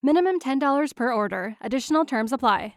Minimum 0.00 0.38
$10 0.38 0.94
per 0.94 1.12
order. 1.12 1.56
Additional 1.60 2.04
terms 2.04 2.32
apply. 2.32 2.74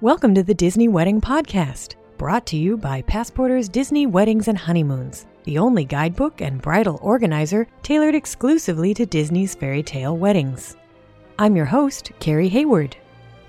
Welcome 0.00 0.34
to 0.34 0.42
the 0.42 0.52
Disney 0.52 0.88
Wedding 0.88 1.20
Podcast, 1.20 1.94
brought 2.18 2.44
to 2.46 2.56
you 2.56 2.76
by 2.76 3.02
Passporter's 3.02 3.68
Disney 3.68 4.06
Weddings 4.06 4.48
and 4.48 4.58
Honeymoons, 4.58 5.26
the 5.44 5.58
only 5.58 5.84
guidebook 5.84 6.40
and 6.40 6.60
bridal 6.60 6.98
organizer 7.02 7.68
tailored 7.84 8.16
exclusively 8.16 8.92
to 8.94 9.06
Disney's 9.06 9.54
fairy 9.54 9.84
tale 9.84 10.16
weddings. 10.16 10.76
I'm 11.38 11.54
your 11.54 11.66
host, 11.66 12.10
Carrie 12.18 12.48
Hayward. 12.48 12.96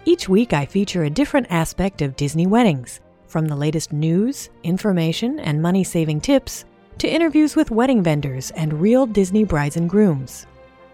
Each 0.05 0.29
week 0.29 0.53
I 0.53 0.67
feature 0.67 1.05
a 1.05 1.09
different 1.09 1.47
aspect 1.49 2.03
of 2.03 2.15
Disney 2.15 2.45
weddings, 2.45 3.01
from 3.25 3.47
the 3.47 3.55
latest 3.55 3.91
news, 3.91 4.51
information, 4.63 5.39
and 5.39 5.59
money 5.59 5.83
saving 5.83 6.21
tips 6.21 6.65
to 6.99 7.07
interviews 7.07 7.55
with 7.55 7.71
wedding 7.71 8.01
vendors 8.01 8.51
and 8.51 8.81
real 8.81 9.05
Disney 9.05 9.43
brides 9.43 9.77
and 9.77 9.89
grooms. 9.89 10.47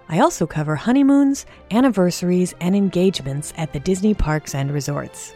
I 0.09 0.19
also 0.19 0.45
cover 0.45 0.75
honeymoons, 0.75 1.45
anniversaries, 1.71 2.53
and 2.59 2.75
engagements 2.75 3.53
at 3.57 3.73
the 3.73 3.79
Disney 3.79 4.13
parks 4.13 4.53
and 4.53 4.71
resorts. 4.71 5.33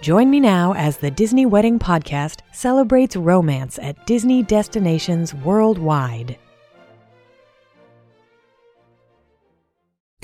Join 0.00 0.30
me 0.30 0.38
now 0.38 0.74
as 0.74 0.98
the 0.98 1.10
Disney 1.10 1.46
Wedding 1.46 1.78
Podcast 1.78 2.40
celebrates 2.52 3.16
romance 3.16 3.78
at 3.78 4.06
Disney 4.06 4.42
destinations 4.42 5.34
worldwide. 5.34 6.38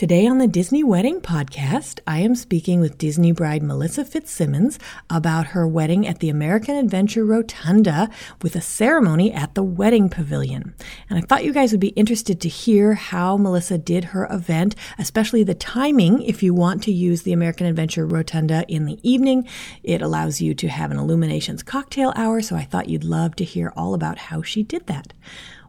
Today 0.00 0.26
on 0.26 0.38
the 0.38 0.48
Disney 0.48 0.82
Wedding 0.82 1.20
Podcast, 1.20 2.00
I 2.06 2.20
am 2.20 2.34
speaking 2.34 2.80
with 2.80 2.96
Disney 2.96 3.32
bride 3.32 3.62
Melissa 3.62 4.02
Fitzsimmons 4.02 4.78
about 5.10 5.48
her 5.48 5.68
wedding 5.68 6.08
at 6.08 6.20
the 6.20 6.30
American 6.30 6.74
Adventure 6.74 7.22
Rotunda 7.22 8.08
with 8.40 8.56
a 8.56 8.62
ceremony 8.62 9.30
at 9.30 9.54
the 9.54 9.62
Wedding 9.62 10.08
Pavilion. 10.08 10.74
And 11.10 11.18
I 11.18 11.20
thought 11.20 11.44
you 11.44 11.52
guys 11.52 11.72
would 11.72 11.82
be 11.82 11.88
interested 11.88 12.40
to 12.40 12.48
hear 12.48 12.94
how 12.94 13.36
Melissa 13.36 13.76
did 13.76 14.04
her 14.04 14.26
event, 14.30 14.74
especially 14.98 15.44
the 15.44 15.54
timing 15.54 16.22
if 16.22 16.42
you 16.42 16.54
want 16.54 16.82
to 16.84 16.92
use 16.92 17.20
the 17.20 17.34
American 17.34 17.66
Adventure 17.66 18.06
Rotunda 18.06 18.64
in 18.68 18.86
the 18.86 18.98
evening. 19.02 19.46
It 19.82 20.00
allows 20.00 20.40
you 20.40 20.54
to 20.54 20.68
have 20.68 20.90
an 20.90 20.96
Illuminations 20.96 21.62
cocktail 21.62 22.14
hour, 22.16 22.40
so 22.40 22.56
I 22.56 22.64
thought 22.64 22.88
you'd 22.88 23.04
love 23.04 23.36
to 23.36 23.44
hear 23.44 23.70
all 23.76 23.92
about 23.92 24.16
how 24.16 24.40
she 24.40 24.62
did 24.62 24.86
that. 24.86 25.12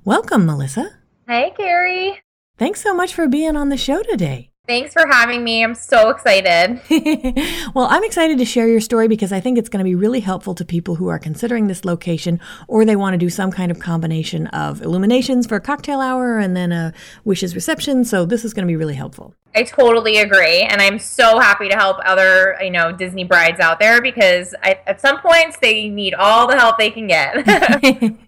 Welcome, 0.06 0.46
Melissa. 0.46 0.90
Hey, 1.28 1.52
Carrie. 1.58 2.22
Thanks 2.62 2.84
so 2.84 2.94
much 2.94 3.16
for 3.16 3.28
being 3.28 3.56
on 3.56 3.70
the 3.70 3.76
show 3.76 4.04
today. 4.04 4.52
Thanks 4.68 4.94
for 4.94 5.08
having 5.08 5.44
me. 5.44 5.64
I'm 5.64 5.74
so 5.74 6.12
excited. 6.12 6.80
well, 7.74 7.88
I'm 7.90 8.04
excited 8.04 8.38
to 8.38 8.46
share 8.46 8.68
your 8.68 8.80
story 8.82 9.08
because 9.08 9.32
I 9.32 9.40
think 9.40 9.58
it's 9.58 9.68
going 9.68 9.80
to 9.80 9.84
be 9.84 9.96
really 9.96 10.20
helpful 10.20 10.54
to 10.54 10.64
people 10.64 10.94
who 10.94 11.08
are 11.08 11.18
considering 11.18 11.66
this 11.66 11.86
location 11.86 12.40
or 12.68 12.86
they 12.86 12.96
want 12.96 13.16
to 13.16 13.18
do 13.18 13.32
some 13.32 13.52
kind 13.52 13.72
of 13.72 13.80
combination 13.80 14.46
of 14.50 14.84
illuminations 14.84 15.48
for 15.48 15.56
a 15.56 15.60
cocktail 15.60 16.02
hour 16.02 16.38
and 16.38 16.56
then 16.56 16.72
a 16.72 16.94
wishes 17.24 17.56
reception. 17.56 18.06
So 18.06 18.26
this 18.26 18.46
is 18.46 18.54
going 18.54 18.68
to 18.68 18.72
be 18.72 18.76
really 18.76 18.94
helpful. 18.94 19.34
I 19.56 19.64
totally 19.64 20.20
agree. 20.20 20.62
And 20.62 20.84
I'm 20.84 21.00
so 21.00 21.40
happy 21.40 21.68
to 21.68 21.76
help 21.76 21.98
other, 22.06 22.58
you 22.62 22.70
know, 22.70 22.92
Disney 22.92 23.24
brides 23.24 23.60
out 23.60 23.80
there 23.80 24.04
because 24.04 24.54
I, 24.62 24.80
at 24.86 25.02
some 25.02 25.20
points 25.20 25.58
they 25.64 25.90
need 25.90 26.14
all 26.14 26.46
the 26.48 26.60
help 26.60 26.78
they 26.78 26.92
can 26.92 27.08
get. 27.08 27.44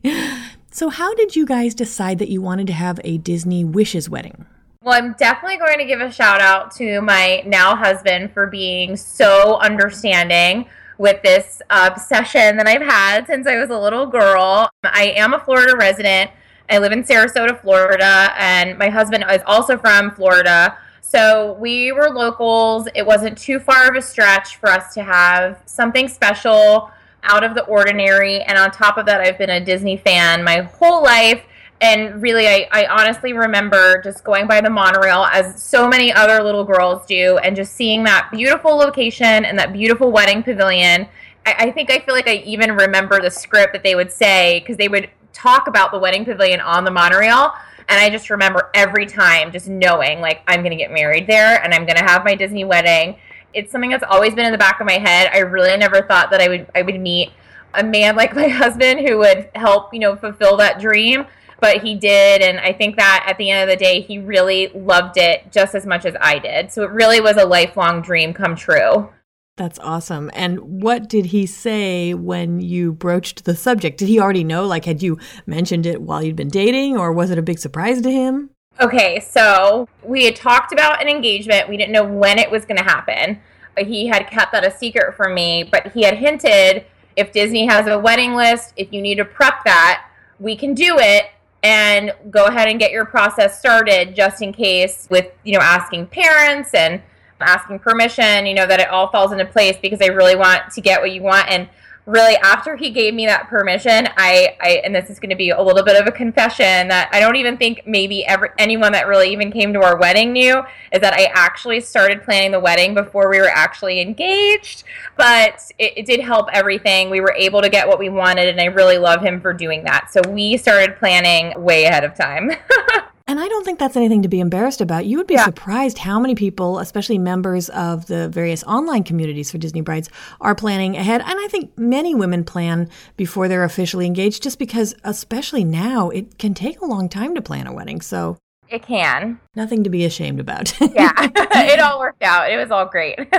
So, 0.73 0.89
how 0.89 1.13
did 1.13 1.35
you 1.35 1.45
guys 1.45 1.75
decide 1.75 2.17
that 2.17 2.29
you 2.29 2.41
wanted 2.41 2.65
to 2.65 2.73
have 2.73 2.99
a 3.03 3.19
Disney 3.19 3.63
Wishes 3.63 4.09
wedding? 4.09 4.47
Well, 4.81 4.95
I'm 4.95 5.13
definitely 5.13 5.57
going 5.57 5.77
to 5.77 5.85
give 5.85 6.01
a 6.01 6.11
shout 6.11 6.41
out 6.41 6.71
to 6.77 6.99
my 7.01 7.43
now 7.45 7.75
husband 7.75 8.31
for 8.33 8.47
being 8.47 8.97
so 8.97 9.57
understanding 9.57 10.65
with 10.97 11.21
this 11.21 11.61
obsession 11.69 12.57
that 12.57 12.65
I've 12.65 12.81
had 12.81 13.27
since 13.27 13.45
I 13.45 13.59
was 13.59 13.69
a 13.69 13.77
little 13.77 14.07
girl. 14.07 14.67
I 14.83 15.13
am 15.15 15.35
a 15.35 15.39
Florida 15.39 15.77
resident. 15.77 16.31
I 16.67 16.79
live 16.79 16.91
in 16.91 17.03
Sarasota, 17.03 17.61
Florida, 17.61 18.33
and 18.35 18.75
my 18.79 18.89
husband 18.89 19.25
is 19.29 19.43
also 19.45 19.77
from 19.77 20.09
Florida. 20.09 20.75
So 21.01 21.53
we 21.59 21.91
were 21.91 22.09
locals. 22.09 22.87
It 22.95 23.05
wasn't 23.05 23.37
too 23.37 23.59
far 23.59 23.87
of 23.87 23.95
a 23.95 24.01
stretch 24.01 24.55
for 24.55 24.69
us 24.69 24.91
to 24.95 25.03
have 25.03 25.61
something 25.67 26.07
special 26.07 26.89
out 27.23 27.43
of 27.43 27.55
the 27.55 27.63
ordinary. 27.65 28.41
And 28.41 28.57
on 28.57 28.71
top 28.71 28.97
of 28.97 29.05
that, 29.05 29.21
I've 29.21 29.37
been 29.37 29.49
a 29.49 29.63
Disney 29.63 29.97
fan 29.97 30.43
my 30.43 30.61
whole 30.61 31.03
life. 31.03 31.43
And 31.81 32.21
really, 32.21 32.47
I, 32.47 32.67
I 32.71 32.85
honestly 32.85 33.33
remember 33.33 34.01
just 34.01 34.23
going 34.23 34.47
by 34.47 34.61
the 34.61 34.69
monorail 34.69 35.25
as 35.31 35.61
so 35.61 35.87
many 35.87 36.13
other 36.13 36.41
little 36.41 36.63
girls 36.63 37.05
do 37.05 37.37
and 37.39 37.55
just 37.55 37.73
seeing 37.73 38.03
that 38.03 38.29
beautiful 38.31 38.75
location 38.75 39.43
and 39.45 39.59
that 39.59 39.73
beautiful 39.73 40.11
wedding 40.11 40.43
pavilion. 40.43 41.07
I, 41.45 41.55
I 41.59 41.71
think 41.71 41.91
I 41.91 41.99
feel 41.99 42.15
like 42.15 42.27
I 42.27 42.35
even 42.45 42.71
remember 42.71 43.19
the 43.19 43.31
script 43.31 43.73
that 43.73 43.83
they 43.83 43.95
would 43.95 44.11
say 44.11 44.59
because 44.61 44.77
they 44.77 44.87
would 44.87 45.09
talk 45.33 45.67
about 45.67 45.91
the 45.91 45.99
wedding 45.99 46.23
pavilion 46.23 46.61
on 46.61 46.85
the 46.85 46.91
monorail. 46.91 47.53
And 47.89 47.99
I 47.99 48.09
just 48.09 48.29
remember 48.29 48.69
every 48.73 49.05
time 49.05 49.51
just 49.51 49.67
knowing, 49.67 50.21
like, 50.21 50.41
I'm 50.47 50.61
going 50.61 50.71
to 50.71 50.77
get 50.77 50.91
married 50.91 51.27
there 51.27 51.61
and 51.61 51.73
I'm 51.73 51.85
going 51.85 51.97
to 51.97 52.03
have 52.03 52.23
my 52.23 52.33
Disney 52.33 52.63
wedding 52.63 53.17
it's 53.53 53.71
something 53.71 53.89
that's 53.89 54.03
always 54.07 54.33
been 54.33 54.45
in 54.45 54.51
the 54.51 54.57
back 54.57 54.79
of 54.79 54.87
my 54.87 54.97
head. 54.97 55.29
I 55.33 55.39
really 55.39 55.75
never 55.77 56.01
thought 56.01 56.31
that 56.31 56.41
I 56.41 56.47
would 56.47 56.67
I 56.75 56.81
would 56.81 56.99
meet 56.99 57.31
a 57.73 57.83
man 57.83 58.15
like 58.21 58.35
my 58.35 58.47
husband 58.47 59.07
who 59.07 59.17
would 59.19 59.49
help, 59.55 59.93
you 59.93 59.99
know, 59.99 60.15
fulfill 60.15 60.57
that 60.57 60.79
dream. 60.79 61.25
But 61.59 61.81
he 61.81 61.95
did, 61.95 62.41
and 62.41 62.59
I 62.59 62.73
think 62.73 62.97
that 62.97 63.23
at 63.25 63.37
the 63.37 63.49
end 63.49 63.69
of 63.69 63.69
the 63.69 63.81
day, 63.81 64.01
he 64.01 64.19
really 64.19 64.67
loved 64.75 65.17
it 65.17 65.49
just 65.49 65.75
as 65.75 65.85
much 65.85 66.03
as 66.03 66.13
I 66.19 66.37
did. 66.37 66.73
So 66.73 66.83
it 66.83 66.91
really 66.91 67.21
was 67.21 67.37
a 67.37 67.45
lifelong 67.45 68.01
dream 68.01 68.33
come 68.33 68.57
true. 68.57 69.09
That's 69.55 69.79
awesome. 69.79 70.31
And 70.33 70.59
what 70.81 71.07
did 71.07 71.27
he 71.27 71.45
say 71.45 72.15
when 72.15 72.59
you 72.59 72.91
broached 72.91 73.45
the 73.45 73.55
subject? 73.55 73.99
Did 73.99 74.09
he 74.09 74.19
already 74.19 74.43
know? 74.43 74.65
Like, 74.65 74.83
had 74.83 75.01
you 75.01 75.19
mentioned 75.45 75.85
it 75.85 76.01
while 76.01 76.23
you'd 76.23 76.35
been 76.35 76.49
dating, 76.49 76.97
or 76.97 77.13
was 77.13 77.29
it 77.29 77.37
a 77.37 77.43
big 77.43 77.59
surprise 77.59 78.01
to 78.01 78.11
him? 78.11 78.49
Okay, 78.81 79.19
so 79.19 79.87
we 80.01 80.25
had 80.25 80.35
talked 80.35 80.71
about 80.71 81.01
an 81.01 81.07
engagement. 81.07 81.69
We 81.69 81.77
didn't 81.77 81.91
know 81.91 82.03
when 82.03 82.39
it 82.39 82.49
was 82.49 82.65
going 82.65 82.77
to 82.77 82.83
happen. 82.83 83.39
He 83.77 84.07
had 84.07 84.27
kept 84.27 84.51
that 84.51 84.65
a 84.65 84.71
secret 84.75 85.15
from 85.15 85.33
me, 85.33 85.63
but 85.63 85.91
he 85.93 86.03
had 86.03 86.17
hinted 86.17 86.85
if 87.15 87.31
Disney 87.31 87.67
has 87.67 87.87
a 87.87 87.97
wedding 87.97 88.33
list, 88.33 88.73
if 88.75 88.91
you 88.91 89.01
need 89.01 89.15
to 89.15 89.25
prep 89.25 89.63
that, 89.65 90.07
we 90.39 90.55
can 90.55 90.73
do 90.73 90.97
it 90.97 91.25
and 91.61 92.11
go 92.29 92.47
ahead 92.47 92.67
and 92.67 92.79
get 92.79 92.91
your 92.91 93.05
process 93.05 93.57
started 93.59 94.15
just 94.15 94.41
in 94.41 94.51
case 94.51 95.07
with, 95.09 95.31
you 95.43 95.53
know, 95.53 95.63
asking 95.63 96.07
parents 96.07 96.73
and 96.73 97.01
asking 97.39 97.79
permission, 97.79 98.45
you 98.45 98.53
know, 98.53 98.65
that 98.65 98.79
it 98.79 98.89
all 98.89 99.09
falls 99.09 99.31
into 99.31 99.45
place 99.45 99.77
because 99.81 100.01
I 100.01 100.07
really 100.07 100.35
want 100.35 100.71
to 100.71 100.81
get 100.81 101.01
what 101.01 101.11
you 101.11 101.21
want 101.21 101.49
and 101.49 101.69
really 102.05 102.35
after 102.37 102.75
he 102.75 102.89
gave 102.89 103.13
me 103.13 103.25
that 103.25 103.47
permission 103.47 104.07
i, 104.17 104.55
I 104.61 104.81
and 104.83 104.93
this 104.93 105.09
is 105.09 105.19
going 105.19 105.29
to 105.29 105.35
be 105.35 105.51
a 105.51 105.61
little 105.61 105.83
bit 105.83 105.99
of 105.99 106.07
a 106.07 106.11
confession 106.11 106.87
that 106.89 107.09
i 107.11 107.19
don't 107.19 107.35
even 107.35 107.57
think 107.57 107.83
maybe 107.85 108.25
ever 108.25 108.53
anyone 108.57 108.91
that 108.91 109.07
really 109.07 109.31
even 109.31 109.51
came 109.51 109.73
to 109.73 109.81
our 109.81 109.97
wedding 109.97 110.33
knew 110.33 110.61
is 110.91 111.01
that 111.01 111.13
i 111.13 111.29
actually 111.33 111.79
started 111.79 112.23
planning 112.23 112.51
the 112.51 112.59
wedding 112.59 112.93
before 112.93 113.29
we 113.29 113.39
were 113.39 113.49
actually 113.49 114.01
engaged. 114.01 114.83
But 115.15 115.71
it, 115.77 115.93
it 115.97 116.05
did 116.05 116.19
help 116.19 116.47
everything. 116.53 117.09
We 117.09 117.21
were 117.21 117.35
able 117.37 117.61
to 117.61 117.69
get 117.69 117.87
what 117.87 117.99
we 117.99 118.09
wanted 118.09 118.47
and 118.47 118.59
i 118.59 118.65
really 118.65 118.97
love 118.97 119.21
him 119.21 119.41
for 119.41 119.53
doing 119.53 119.83
that. 119.83 120.11
So 120.11 120.21
we 120.27 120.57
started 120.57 120.97
planning 120.97 121.53
way 121.61 121.85
ahead 121.85 122.03
of 122.03 122.15
time 122.15 122.51
And 123.25 123.39
I 123.39 123.47
don't 123.47 123.63
think 123.63 123.79
that's 123.79 123.95
anything 123.95 124.21
to 124.23 124.27
be 124.27 124.41
embarrassed 124.41 124.81
about. 124.81 125.05
You 125.05 125.17
would 125.17 125.27
be 125.27 125.35
yeah. 125.35 125.45
surprised 125.45 125.97
how 125.97 126.19
many 126.19 126.35
people, 126.35 126.79
especially 126.79 127.17
members 127.17 127.69
of 127.69 128.07
the 128.07 128.27
various 128.27 128.63
online 128.63 129.03
communities 129.03 129.49
for 129.49 129.57
Disney 129.57 129.81
brides, 129.81 130.09
are 130.41 130.53
planning 130.53 130.97
ahead. 130.97 131.21
And 131.21 131.39
I 131.39 131.47
think 131.47 131.77
many 131.77 132.13
women 132.13 132.43
plan 132.43 132.89
before 133.15 133.47
they're 133.47 133.63
officially 133.63 134.05
engaged 134.05 134.43
just 134.43 134.59
because, 134.59 134.93
especially 135.03 135.63
now, 135.63 136.09
it 136.09 136.37
can 136.37 136.53
take 136.53 136.81
a 136.81 136.85
long 136.85 137.07
time 137.07 137.33
to 137.35 137.41
plan 137.41 137.65
a 137.65 137.73
wedding. 137.73 138.01
So 138.01 138.37
it 138.67 138.83
can. 138.83 139.39
Nothing 139.55 139.83
to 139.85 139.89
be 139.89 140.03
ashamed 140.03 140.39
about. 140.41 140.79
yeah, 140.81 141.13
it 141.35 141.79
all 141.79 141.99
worked 141.99 142.23
out. 142.23 142.51
It 142.51 142.57
was 142.57 142.71
all 142.71 142.85
great. 142.85 143.19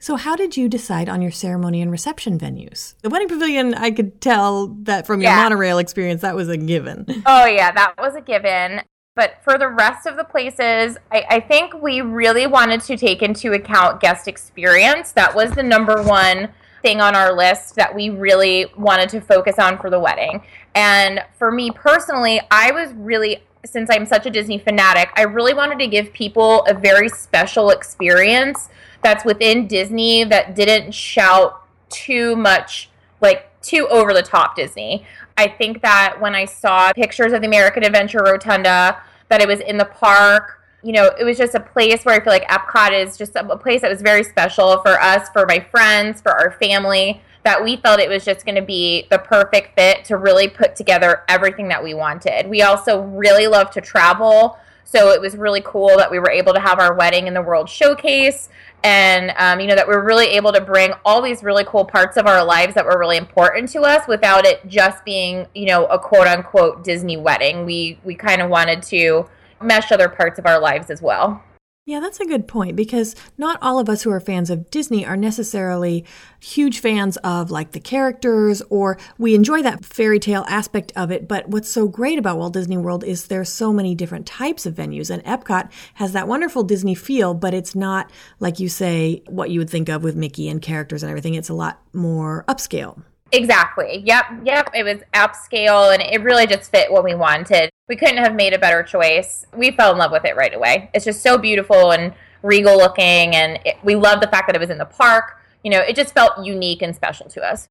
So, 0.00 0.16
how 0.16 0.36
did 0.36 0.54
you 0.54 0.68
decide 0.68 1.08
on 1.08 1.22
your 1.22 1.30
ceremony 1.30 1.80
and 1.80 1.90
reception 1.90 2.38
venues? 2.38 2.94
The 3.00 3.08
wedding 3.08 3.28
pavilion, 3.28 3.72
I 3.72 3.90
could 3.90 4.20
tell 4.20 4.66
that 4.82 5.06
from 5.06 5.22
your 5.22 5.30
yeah. 5.30 5.36
monorail 5.36 5.78
experience, 5.78 6.20
that 6.20 6.36
was 6.36 6.50
a 6.50 6.58
given. 6.58 7.06
Oh, 7.24 7.46
yeah, 7.46 7.72
that 7.72 7.94
was 7.96 8.14
a 8.14 8.20
given. 8.20 8.82
But 9.16 9.36
for 9.42 9.58
the 9.58 9.68
rest 9.68 10.06
of 10.06 10.16
the 10.16 10.24
places, 10.24 10.98
I, 11.12 11.24
I, 11.30 11.40
think 11.40 11.80
we 11.80 12.00
really 12.00 12.48
wanted 12.48 12.80
to 12.82 12.96
take 12.96 13.22
into 13.22 13.52
account 13.52 14.00
guest 14.00 14.26
experience. 14.26 15.12
That 15.12 15.34
was 15.34 15.52
the 15.52 15.62
number 15.62 16.02
one 16.02 16.48
thing 16.82 17.00
on 17.00 17.14
our 17.14 17.32
list 17.32 17.76
that 17.76 17.94
we 17.94 18.10
really 18.10 18.66
wanted 18.76 19.08
to 19.10 19.20
focus 19.20 19.58
on 19.60 19.78
for 19.78 19.88
the 19.88 20.00
wedding. 20.00 20.42
And 20.74 21.22
for 21.38 21.52
me 21.52 21.70
personally, 21.70 22.40
I 22.50 22.72
was 22.72 22.92
really 22.94 23.42
since 23.64 23.88
I'm 23.90 24.04
such 24.04 24.26
a 24.26 24.30
Disney 24.30 24.58
fanatic, 24.58 25.10
I 25.16 25.22
really 25.22 25.54
wanted 25.54 25.78
to 25.78 25.86
give 25.86 26.12
people 26.12 26.62
a 26.64 26.74
very 26.74 27.08
special 27.08 27.70
experience 27.70 28.68
that's 29.02 29.24
within 29.24 29.66
Disney 29.66 30.24
that 30.24 30.54
didn't 30.54 30.92
shout 30.92 31.62
too 31.88 32.36
much, 32.36 32.90
like 33.20 33.50
too 33.62 33.88
over 33.88 34.12
the 34.12 34.22
top 34.22 34.56
Disney. 34.56 35.06
I 35.36 35.48
think 35.48 35.82
that 35.82 36.16
when 36.20 36.34
I 36.34 36.44
saw 36.44 36.92
pictures 36.92 37.32
of 37.32 37.40
the 37.40 37.46
American 37.46 37.84
Adventure 37.84 38.22
Rotunda, 38.24 39.02
that 39.28 39.40
it 39.40 39.48
was 39.48 39.60
in 39.60 39.78
the 39.78 39.84
park, 39.86 40.60
you 40.82 40.92
know, 40.92 41.10
it 41.18 41.24
was 41.24 41.38
just 41.38 41.54
a 41.54 41.60
place 41.60 42.04
where 42.04 42.14
I 42.14 42.22
feel 42.22 42.32
like 42.32 42.46
Epcot 42.48 42.92
is 42.92 43.16
just 43.16 43.34
a, 43.36 43.56
place 43.56 43.80
that 43.80 43.90
was 43.90 44.02
very 44.02 44.22
special 44.22 44.80
for 44.82 45.00
us, 45.00 45.30
for 45.30 45.46
my 45.46 45.58
friends, 45.58 46.20
for 46.20 46.30
our 46.32 46.52
family, 46.52 47.22
that 47.42 47.62
we 47.62 47.76
felt 47.78 48.00
it 48.00 48.08
was 48.08 48.24
just 48.24 48.44
going 48.44 48.54
to 48.54 48.62
be 48.62 49.06
the 49.10 49.18
perfect 49.18 49.74
fit 49.78 50.04
to 50.04 50.18
really 50.18 50.46
put 50.46 50.76
together 50.76 51.22
everything 51.28 51.68
that 51.68 51.82
we 51.82 51.94
wanted. 51.94 52.48
We 52.48 52.62
also 52.62 53.00
really 53.02 53.46
love 53.46 53.70
to 53.72 53.80
travel. 53.80 54.58
So 54.84 55.10
it 55.10 55.20
was 55.20 55.36
really 55.36 55.62
cool 55.64 55.96
that 55.96 56.10
we 56.10 56.18
were 56.18 56.30
able 56.30 56.52
to 56.52 56.60
have 56.60 56.78
our 56.78 56.94
wedding 56.94 57.26
in 57.26 57.34
the 57.34 57.42
World 57.42 57.68
Showcase 57.68 58.48
and 58.84 59.32
um, 59.38 59.60
you 59.60 59.66
know 59.66 59.74
that 59.74 59.88
we're 59.88 60.04
really 60.04 60.26
able 60.26 60.52
to 60.52 60.60
bring 60.60 60.92
all 61.04 61.22
these 61.22 61.42
really 61.42 61.64
cool 61.64 61.84
parts 61.86 62.18
of 62.18 62.26
our 62.26 62.44
lives 62.44 62.74
that 62.74 62.84
were 62.84 62.98
really 62.98 63.16
important 63.16 63.68
to 63.70 63.80
us 63.80 64.06
without 64.06 64.46
it 64.46 64.66
just 64.68 65.04
being 65.04 65.46
you 65.54 65.66
know 65.66 65.86
a 65.86 65.98
quote 65.98 66.26
unquote 66.26 66.84
disney 66.84 67.16
wedding. 67.16 67.64
We 67.64 67.98
we 68.04 68.14
kind 68.14 68.42
of 68.42 68.50
wanted 68.50 68.82
to 68.84 69.26
mesh 69.60 69.90
other 69.90 70.08
parts 70.08 70.38
of 70.38 70.46
our 70.46 70.60
lives 70.60 70.90
as 70.90 71.00
well 71.00 71.42
yeah, 71.86 72.00
that's 72.00 72.18
a 72.18 72.24
good 72.24 72.48
point 72.48 72.76
because 72.76 73.14
not 73.36 73.58
all 73.60 73.78
of 73.78 73.90
us 73.90 74.02
who 74.02 74.10
are 74.10 74.20
fans 74.20 74.48
of 74.48 74.70
Disney 74.70 75.04
are 75.04 75.18
necessarily 75.18 76.06
huge 76.40 76.78
fans 76.78 77.18
of 77.18 77.50
like 77.50 77.72
the 77.72 77.80
characters 77.80 78.62
or 78.70 78.96
we 79.18 79.34
enjoy 79.34 79.60
that 79.60 79.84
fairy 79.84 80.18
tale 80.18 80.46
aspect 80.48 80.92
of 80.96 81.10
it. 81.10 81.28
But 81.28 81.50
what's 81.50 81.68
so 81.68 81.86
great 81.86 82.18
about 82.18 82.38
Walt 82.38 82.54
Disney 82.54 82.78
World 82.78 83.04
is 83.04 83.26
there's 83.26 83.50
so 83.50 83.70
many 83.70 83.94
different 83.94 84.24
types 84.24 84.64
of 84.64 84.74
venues 84.74 85.10
and 85.10 85.22
Epcot 85.24 85.70
has 85.94 86.12
that 86.14 86.26
wonderful 86.26 86.62
Disney 86.62 86.94
feel, 86.94 87.34
but 87.34 87.52
it's 87.52 87.74
not 87.74 88.10
like 88.40 88.58
you 88.58 88.70
say 88.70 89.22
what 89.26 89.50
you 89.50 89.58
would 89.58 89.68
think 89.68 89.90
of 89.90 90.02
with 90.02 90.16
Mickey 90.16 90.48
and 90.48 90.62
characters 90.62 91.02
and 91.02 91.10
everything. 91.10 91.34
It's 91.34 91.50
a 91.50 91.54
lot 91.54 91.82
more 91.92 92.46
upscale. 92.48 93.02
Exactly. 93.34 94.02
Yep. 94.04 94.26
Yep. 94.44 94.70
It 94.74 94.84
was 94.84 94.98
upscale 95.12 95.92
and 95.92 96.02
it 96.02 96.22
really 96.22 96.46
just 96.46 96.70
fit 96.70 96.90
what 96.90 97.02
we 97.04 97.14
wanted. 97.14 97.70
We 97.88 97.96
couldn't 97.96 98.18
have 98.18 98.34
made 98.34 98.52
a 98.52 98.58
better 98.58 98.82
choice. 98.82 99.44
We 99.54 99.72
fell 99.72 99.92
in 99.92 99.98
love 99.98 100.12
with 100.12 100.24
it 100.24 100.36
right 100.36 100.54
away. 100.54 100.90
It's 100.94 101.04
just 101.04 101.22
so 101.22 101.36
beautiful 101.36 101.92
and 101.92 102.14
regal 102.42 102.76
looking. 102.76 103.34
And 103.34 103.58
it, 103.64 103.76
we 103.82 103.96
love 103.96 104.20
the 104.20 104.28
fact 104.28 104.46
that 104.46 104.56
it 104.56 104.60
was 104.60 104.70
in 104.70 104.78
the 104.78 104.84
park. 104.84 105.40
You 105.64 105.70
know, 105.70 105.80
it 105.80 105.96
just 105.96 106.14
felt 106.14 106.44
unique 106.44 106.82
and 106.82 106.94
special 106.94 107.28
to 107.30 107.42
us. 107.42 107.66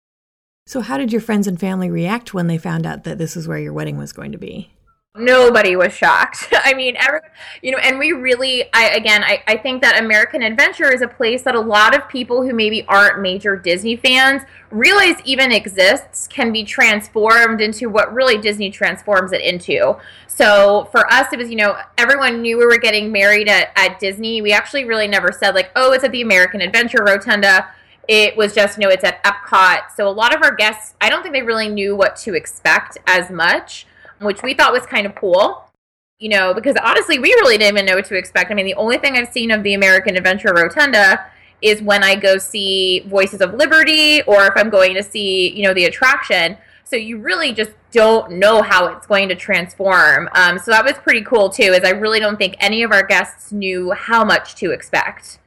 So, 0.66 0.82
how 0.82 0.98
did 0.98 1.12
your 1.12 1.22
friends 1.22 1.48
and 1.48 1.60
family 1.60 1.90
react 1.90 2.34
when 2.34 2.48
they 2.48 2.58
found 2.58 2.86
out 2.86 3.04
that 3.04 3.18
this 3.18 3.36
is 3.36 3.48
where 3.48 3.58
your 3.58 3.74
wedding 3.74 3.98
was 3.98 4.14
going 4.14 4.32
to 4.32 4.38
be? 4.38 4.74
Nobody 5.16 5.76
was 5.76 5.94
shocked. 5.94 6.48
I 6.52 6.74
mean, 6.74 6.96
every, 6.98 7.20
you 7.62 7.72
know, 7.72 7.78
and 7.78 8.00
we 8.00 8.12
really, 8.14 8.66
I 8.74 8.90
again, 8.90 9.24
I, 9.24 9.44
I 9.48 9.58
think 9.58 9.82
that 9.84 10.02
American 10.02 10.42
Adventure 10.42 10.92
is 10.92 11.02
a 11.02 11.08
place 11.08 11.44
that 11.44 11.54
a 11.54 11.60
lot 11.60 11.96
of 11.96 12.08
people 12.10 12.42
who 12.42 12.54
maybe 12.54 12.84
aren't 12.88 13.22
major 13.22 13.56
Disney 13.56 13.96
fans 13.96 14.42
realize 14.72 15.16
even 15.24 15.52
exists 15.52 16.28
can 16.28 16.52
be 16.52 16.64
transformed 16.64 17.62
into 17.62 17.90
what 17.90 18.12
really 18.12 18.40
Disney 18.40 18.72
transforms 18.72 19.32
it 19.34 19.42
into. 19.42 19.96
So 20.28 20.90
for 20.92 21.12
us, 21.12 21.32
it 21.32 21.38
was, 21.38 21.50
you 21.50 21.58
know, 21.58 21.78
everyone 22.00 22.42
knew 22.42 22.58
we 22.58 22.66
were 22.66 22.80
getting 22.80 23.12
married 23.12 23.48
at, 23.48 23.72
at 23.76 24.00
Disney. 24.00 24.42
We 24.42 24.52
actually 24.52 24.86
really 24.86 25.08
never 25.08 25.32
said, 25.32 25.54
like, 25.54 25.70
oh, 25.76 25.92
it's 25.94 26.04
at 26.04 26.12
the 26.12 26.22
American 26.22 26.60
Adventure 26.60 27.04
Rotunda. 27.06 27.70
It 28.08 28.36
was 28.36 28.54
just, 28.54 28.80
you 28.80 28.84
know, 28.84 28.90
it's 28.92 29.04
at 29.04 29.24
Epcot. 29.24 29.92
So 29.96 30.08
a 30.08 30.10
lot 30.10 30.36
of 30.36 30.42
our 30.42 30.56
guests, 30.56 30.96
I 31.00 31.10
don't 31.10 31.22
think 31.22 31.34
they 31.34 31.44
really 31.44 31.70
knew 31.70 31.96
what 31.96 32.16
to 32.18 32.34
expect 32.34 32.98
as 33.06 33.30
much 33.30 33.86
which 34.20 34.42
we 34.44 34.54
thought 34.54 34.74
was 34.74 34.86
kind 34.86 35.06
of 35.06 35.16
cool. 35.16 35.70
You 36.20 36.30
know, 36.30 36.54
because 36.54 36.76
honestly, 36.82 37.20
we 37.20 37.30
really 37.34 37.58
didn't 37.58 37.76
even 37.76 37.86
know 37.86 37.96
what 37.96 38.06
to 38.06 38.16
expect. 38.16 38.50
I 38.50 38.54
mean, 38.54 38.66
the 38.66 38.76
only 38.76 38.98
thing 38.98 39.18
I've 39.18 39.32
seen 39.32 39.52
of 39.52 39.64
the 39.64 39.74
American 39.74 40.16
Adventure 40.16 40.54
Rotunda 40.54 41.26
is 41.62 41.82
when 41.82 42.04
I 42.04 42.16
go 42.16 42.38
see 42.38 43.00
Voices 43.08 43.42
of 43.42 43.54
Liberty 43.56 44.22
or 44.24 44.46
if 44.46 44.54
I'm 44.56 44.70
going 44.70 44.94
to 44.96 45.04
see, 45.04 45.50
you 45.50 45.64
know, 45.64 45.74
the 45.74 45.86
attraction. 45.86 46.58
So 46.84 46.96
you 46.96 47.18
really 47.18 47.54
just 47.54 47.72
don't 47.92 48.34
know 48.34 48.62
how 48.62 48.88
it's 48.88 49.08
going 49.08 49.30
to 49.30 49.36
transform. 49.36 50.30
Um, 50.34 50.60
so 50.60 50.72
that 50.72 50.84
was 50.84 50.94
pretty 50.94 51.24
cool 51.24 51.50
too, 51.50 51.74
is 51.74 51.84
I 51.84 51.90
really 51.90 52.20
don't 52.20 52.38
think 52.38 52.56
any 52.60 52.84
of 52.84 52.92
our 52.92 53.04
guests 53.04 53.52
knew 53.52 53.92
how 53.92 54.24
much 54.24 54.56
to 54.56 54.72
expect. 54.72 55.40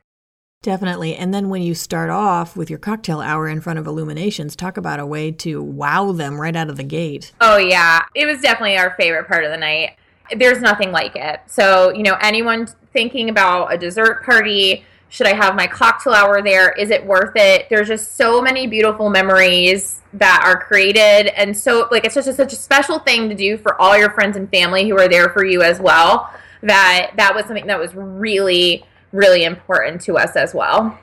Definitely. 0.67 1.15
And 1.15 1.33
then 1.33 1.49
when 1.49 1.63
you 1.63 1.77
start 1.77 2.11
off 2.11 2.57
with 2.57 2.71
your 2.71 2.81
cocktail 2.81 3.21
hour 3.21 3.49
in 3.49 3.61
front 3.61 3.79
of 3.79 3.87
Illuminations, 3.87 4.57
talk 4.57 4.77
about 4.77 4.99
a 4.99 5.07
way 5.07 5.31
to 5.31 5.63
wow 5.63 6.11
them 6.11 6.41
right 6.41 6.57
out 6.57 6.69
of 6.69 6.77
the 6.77 6.83
gate. 6.83 7.33
Oh, 7.41 7.57
yeah. 7.57 8.03
It 8.17 8.27
was 8.27 8.41
definitely 8.41 8.77
our 8.77 8.93
favorite 8.97 9.29
part 9.29 9.45
of 9.45 9.53
the 9.53 9.57
night. 9.57 9.95
There's 10.37 10.61
nothing 10.61 10.91
like 10.91 11.15
it. 11.15 11.39
So, 11.47 11.93
you 11.93 12.03
know, 12.03 12.17
anyone 12.21 12.67
thinking 12.93 13.29
about 13.31 13.73
a 13.73 13.79
dessert 13.79 14.25
party, 14.25 14.85
should 15.09 15.29
I 15.29 15.37
have 15.37 15.55
my 15.55 15.69
cocktail 15.69 16.15
hour 16.15 16.43
there? 16.43 16.73
Is 16.73 16.91
it 16.91 17.07
worth 17.07 17.37
it? 17.37 17.69
There's 17.71 17.87
just 17.87 18.17
so 18.17 18.43
many 18.43 18.67
beautiful 18.67 19.09
memories 19.09 20.01
that 20.15 20.43
are 20.45 20.61
created. 20.61 21.29
And 21.41 21.57
so, 21.57 21.87
like, 21.93 22.05
it's 22.05 22.17
just 22.17 22.37
such 22.37 22.53
a 22.53 22.57
special 22.57 22.99
thing 22.99 23.29
to 23.29 23.37
do 23.37 23.57
for 23.57 23.81
all 23.81 23.97
your 23.97 24.11
friends 24.11 24.37
and 24.37 24.51
family 24.51 24.89
who 24.89 24.99
are 24.99 25.07
there 25.07 25.29
for 25.29 25.45
you 25.45 25.63
as 25.63 25.79
well. 25.79 26.29
That 26.65 27.13
that 27.19 27.37
was 27.37 27.45
something 27.45 27.69
that 27.69 27.79
was 27.79 27.95
really 27.95 28.85
really 29.13 29.45
important 29.45 30.01
to 30.03 30.17
us 30.17 30.37
as 30.37 30.55
well. 30.55 30.99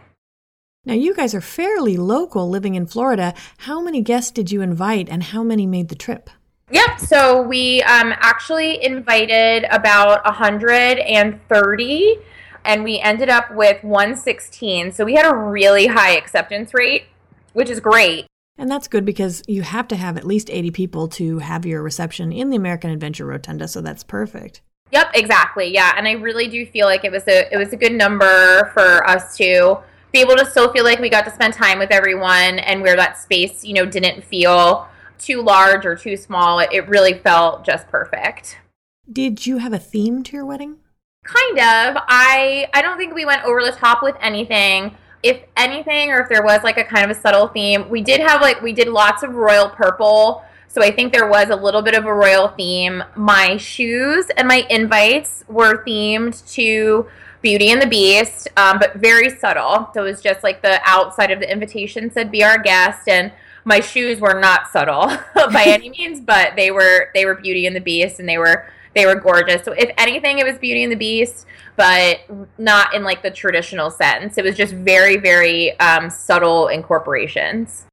Now, 0.86 0.94
you 0.94 1.16
guys 1.16 1.34
are 1.34 1.42
fairly 1.42 1.96
local 1.96 2.50
living 2.50 2.76
in 2.76 2.86
Florida. 2.86 3.34
How 3.60 3.82
many 3.82 4.02
guests 4.02 4.32
did 4.32 4.52
you 4.52 4.62
invite 4.62 5.08
and 5.08 5.24
how 5.24 5.42
many 5.42 5.66
made 5.66 5.88
the 5.88 5.96
trip? 5.96 6.30
Yep. 6.72 7.00
So 7.00 7.42
we 7.42 7.82
um, 7.84 8.14
actually 8.18 8.84
invited 8.84 9.66
about 9.72 10.26
130 10.26 12.16
and 12.66 12.84
we 12.84 13.00
ended 13.00 13.30
up 13.30 13.54
with 13.54 13.84
116. 13.84 14.92
So 14.92 15.06
we 15.06 15.14
had 15.14 15.26
a 15.26 15.36
really 15.36 15.88
high 15.88 16.18
acceptance 16.18 16.74
rate, 16.74 17.04
which 17.54 17.70
is 17.70 17.80
great. 17.80 18.26
And 18.58 18.70
that's 18.70 18.88
good 18.88 19.06
because 19.06 19.42
you 19.48 19.62
have 19.62 19.88
to 19.90 19.96
have 19.96 20.18
at 20.18 20.26
least 20.26 20.50
80 20.50 20.72
people 20.72 21.08
to 21.10 21.40
have 21.40 21.66
your 21.66 21.82
reception 21.82 22.32
in 22.32 22.50
the 22.50 22.58
American 22.58 22.92
Adventure 22.92 23.26
Rotunda. 23.26 23.68
So 23.68 23.82
that's 23.82 24.04
perfect. 24.04 24.62
Yep, 24.94 25.10
exactly. 25.16 25.74
Yeah, 25.74 25.94
and 25.98 26.08
I 26.08 26.12
really 26.12 26.48
do 26.48 26.68
feel 26.68 26.86
like 26.86 27.04
it 27.04 27.12
was 27.12 27.28
a 27.28 27.52
it 27.52 27.58
was 27.58 27.74
a 27.74 27.76
good 27.76 27.94
number 27.94 28.70
for 28.76 29.08
us 29.10 29.36
to 29.38 29.80
be 30.12 30.20
able 30.20 30.36
to 30.36 30.46
still 30.46 30.72
feel 30.72 30.84
like 30.84 31.00
we 31.00 31.10
got 31.10 31.26
to 31.26 31.32
spend 31.32 31.56
time 31.56 31.80
with 31.80 31.90
everyone 31.90 32.60
and 32.60 32.84
where 32.84 32.96
that 32.96 33.18
space, 33.18 33.66
you 33.66 33.74
know, 33.74 33.88
didn't 33.88 34.24
feel 34.24 34.88
too 35.18 35.42
large 35.42 35.88
or 35.88 35.96
too 35.96 36.16
small. 36.16 36.60
It 36.60 36.88
really 36.88 37.16
felt 37.16 37.66
just 37.66 37.88
perfect. 37.88 38.60
Did 39.12 39.48
you 39.48 39.58
have 39.58 39.74
a 39.74 39.80
theme 39.80 40.22
to 40.24 40.36
your 40.36 40.46
wedding? 40.46 40.78
Kind 41.24 41.58
of. 41.58 42.04
I 42.08 42.68
I 42.76 42.84
don't 42.84 43.00
think 43.00 43.16
we 43.16 43.26
went 43.26 43.44
over 43.46 43.64
the 43.64 43.72
top 43.72 44.04
with 44.04 44.16
anything. 44.22 44.96
If 45.24 45.42
anything, 45.58 46.12
or 46.12 46.20
if 46.20 46.30
there 46.30 46.44
was 46.44 46.62
like 46.64 46.78
a 46.78 46.84
kind 46.84 47.10
of 47.10 47.18
a 47.18 47.20
subtle 47.20 47.48
theme, 47.48 47.90
we 47.90 48.04
did 48.04 48.22
have 48.22 48.42
like 48.42 48.62
we 48.62 48.74
did 48.74 48.90
lots 48.90 49.24
of 49.24 49.34
royal 49.34 49.70
purple 49.70 50.46
so 50.74 50.82
I 50.82 50.90
think 50.90 51.14
there 51.14 51.30
was 51.30 51.52
a 51.52 51.56
little 51.56 51.84
bit 51.84 51.94
of 51.94 52.06
a 52.06 52.14
royal 52.14 52.48
theme. 52.48 53.04
My 53.16 53.58
shoes 53.58 54.26
and 54.36 54.48
my 54.48 54.66
invites 54.72 55.44
were 55.48 55.86
themed 55.86 56.52
to 56.54 57.06
Beauty 57.44 57.70
and 57.70 57.80
the 57.80 57.86
Beast, 57.86 58.48
um, 58.58 58.80
but 58.80 58.96
very 58.96 59.30
subtle. 59.30 59.92
So 59.94 60.04
it 60.04 60.10
was 60.10 60.20
just 60.20 60.44
like 60.44 60.64
the 60.64 60.82
outside 60.84 61.30
of 61.30 61.40
the 61.40 61.52
invitation 61.52 62.10
said, 62.10 62.32
"Be 62.32 62.44
our 62.44 62.58
guest," 62.58 63.08
and 63.08 63.32
my 63.66 63.82
shoes 63.82 64.20
were 64.20 64.40
not 64.40 64.68
subtle 64.72 65.06
by 65.36 65.66
any 65.68 65.90
means, 65.98 66.20
but 66.20 66.56
they 66.56 66.72
were 66.72 67.12
they 67.14 67.26
were 67.26 67.36
Beauty 67.36 67.68
and 67.68 67.76
the 67.76 67.82
Beast, 67.82 68.20
and 68.20 68.28
they 68.28 68.40
were 68.40 68.66
they 68.96 69.06
were 69.06 69.16
gorgeous. 69.16 69.64
So 69.64 69.74
if 69.74 69.92
anything, 70.00 70.40
it 70.40 70.46
was 70.46 70.58
Beauty 70.58 70.82
and 70.82 70.92
the 70.92 70.98
Beast, 70.98 71.46
but 71.76 72.22
not 72.58 72.96
in 72.96 73.04
like 73.04 73.22
the 73.22 73.30
traditional 73.30 73.92
sense. 73.92 74.40
It 74.40 74.44
was 74.44 74.58
just 74.58 74.74
very 74.74 75.18
very 75.18 75.80
um, 75.80 76.10
subtle 76.10 76.70
incorporations. 76.70 77.86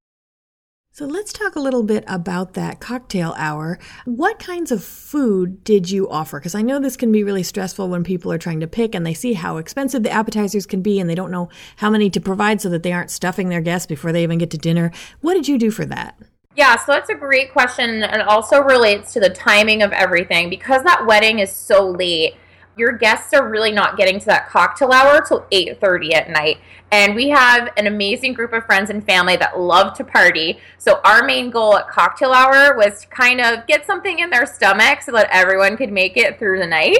So 0.92 1.06
let's 1.06 1.32
talk 1.32 1.54
a 1.54 1.60
little 1.60 1.84
bit 1.84 2.02
about 2.08 2.54
that 2.54 2.80
cocktail 2.80 3.32
hour. 3.38 3.78
What 4.06 4.40
kinds 4.40 4.72
of 4.72 4.82
food 4.82 5.62
did 5.62 5.88
you 5.88 6.10
offer? 6.10 6.40
Because 6.40 6.56
I 6.56 6.62
know 6.62 6.80
this 6.80 6.96
can 6.96 7.12
be 7.12 7.22
really 7.22 7.44
stressful 7.44 7.88
when 7.88 8.02
people 8.02 8.32
are 8.32 8.38
trying 8.38 8.58
to 8.58 8.66
pick 8.66 8.96
and 8.96 9.06
they 9.06 9.14
see 9.14 9.34
how 9.34 9.58
expensive 9.58 10.02
the 10.02 10.10
appetizers 10.10 10.66
can 10.66 10.82
be 10.82 10.98
and 10.98 11.08
they 11.08 11.14
don't 11.14 11.30
know 11.30 11.48
how 11.76 11.90
many 11.90 12.10
to 12.10 12.20
provide 12.20 12.60
so 12.60 12.68
that 12.70 12.82
they 12.82 12.92
aren't 12.92 13.12
stuffing 13.12 13.48
their 13.48 13.60
guests 13.60 13.86
before 13.86 14.10
they 14.10 14.24
even 14.24 14.38
get 14.38 14.50
to 14.50 14.58
dinner. 14.58 14.90
What 15.20 15.34
did 15.34 15.46
you 15.46 15.58
do 15.58 15.70
for 15.70 15.86
that? 15.86 16.18
Yeah, 16.56 16.74
so 16.76 16.90
that's 16.90 17.08
a 17.08 17.14
great 17.14 17.52
question 17.52 18.02
and 18.02 18.22
also 18.22 18.60
relates 18.60 19.12
to 19.12 19.20
the 19.20 19.30
timing 19.30 19.82
of 19.82 19.92
everything. 19.92 20.50
Because 20.50 20.82
that 20.82 21.06
wedding 21.06 21.38
is 21.38 21.52
so 21.52 21.88
late, 21.88 22.34
your 22.76 22.92
guests 22.92 23.34
are 23.34 23.46
really 23.46 23.72
not 23.72 23.96
getting 23.96 24.18
to 24.18 24.26
that 24.26 24.48
cocktail 24.48 24.92
hour 24.92 25.20
till 25.20 25.46
8:30 25.50 26.14
at 26.14 26.30
night. 26.30 26.58
And 26.92 27.14
we 27.14 27.28
have 27.28 27.68
an 27.76 27.86
amazing 27.86 28.32
group 28.32 28.52
of 28.52 28.64
friends 28.64 28.90
and 28.90 29.04
family 29.04 29.36
that 29.36 29.60
love 29.60 29.96
to 29.98 30.04
party. 30.04 30.58
So 30.78 31.00
our 31.04 31.24
main 31.24 31.50
goal 31.50 31.76
at 31.76 31.88
cocktail 31.88 32.32
hour 32.32 32.76
was 32.76 33.02
to 33.02 33.06
kind 33.08 33.40
of 33.40 33.66
get 33.66 33.86
something 33.86 34.18
in 34.18 34.30
their 34.30 34.46
stomach 34.46 35.02
so 35.02 35.12
that 35.12 35.28
everyone 35.30 35.76
could 35.76 35.92
make 35.92 36.16
it 36.16 36.38
through 36.38 36.58
the 36.58 36.66
night. 36.66 36.98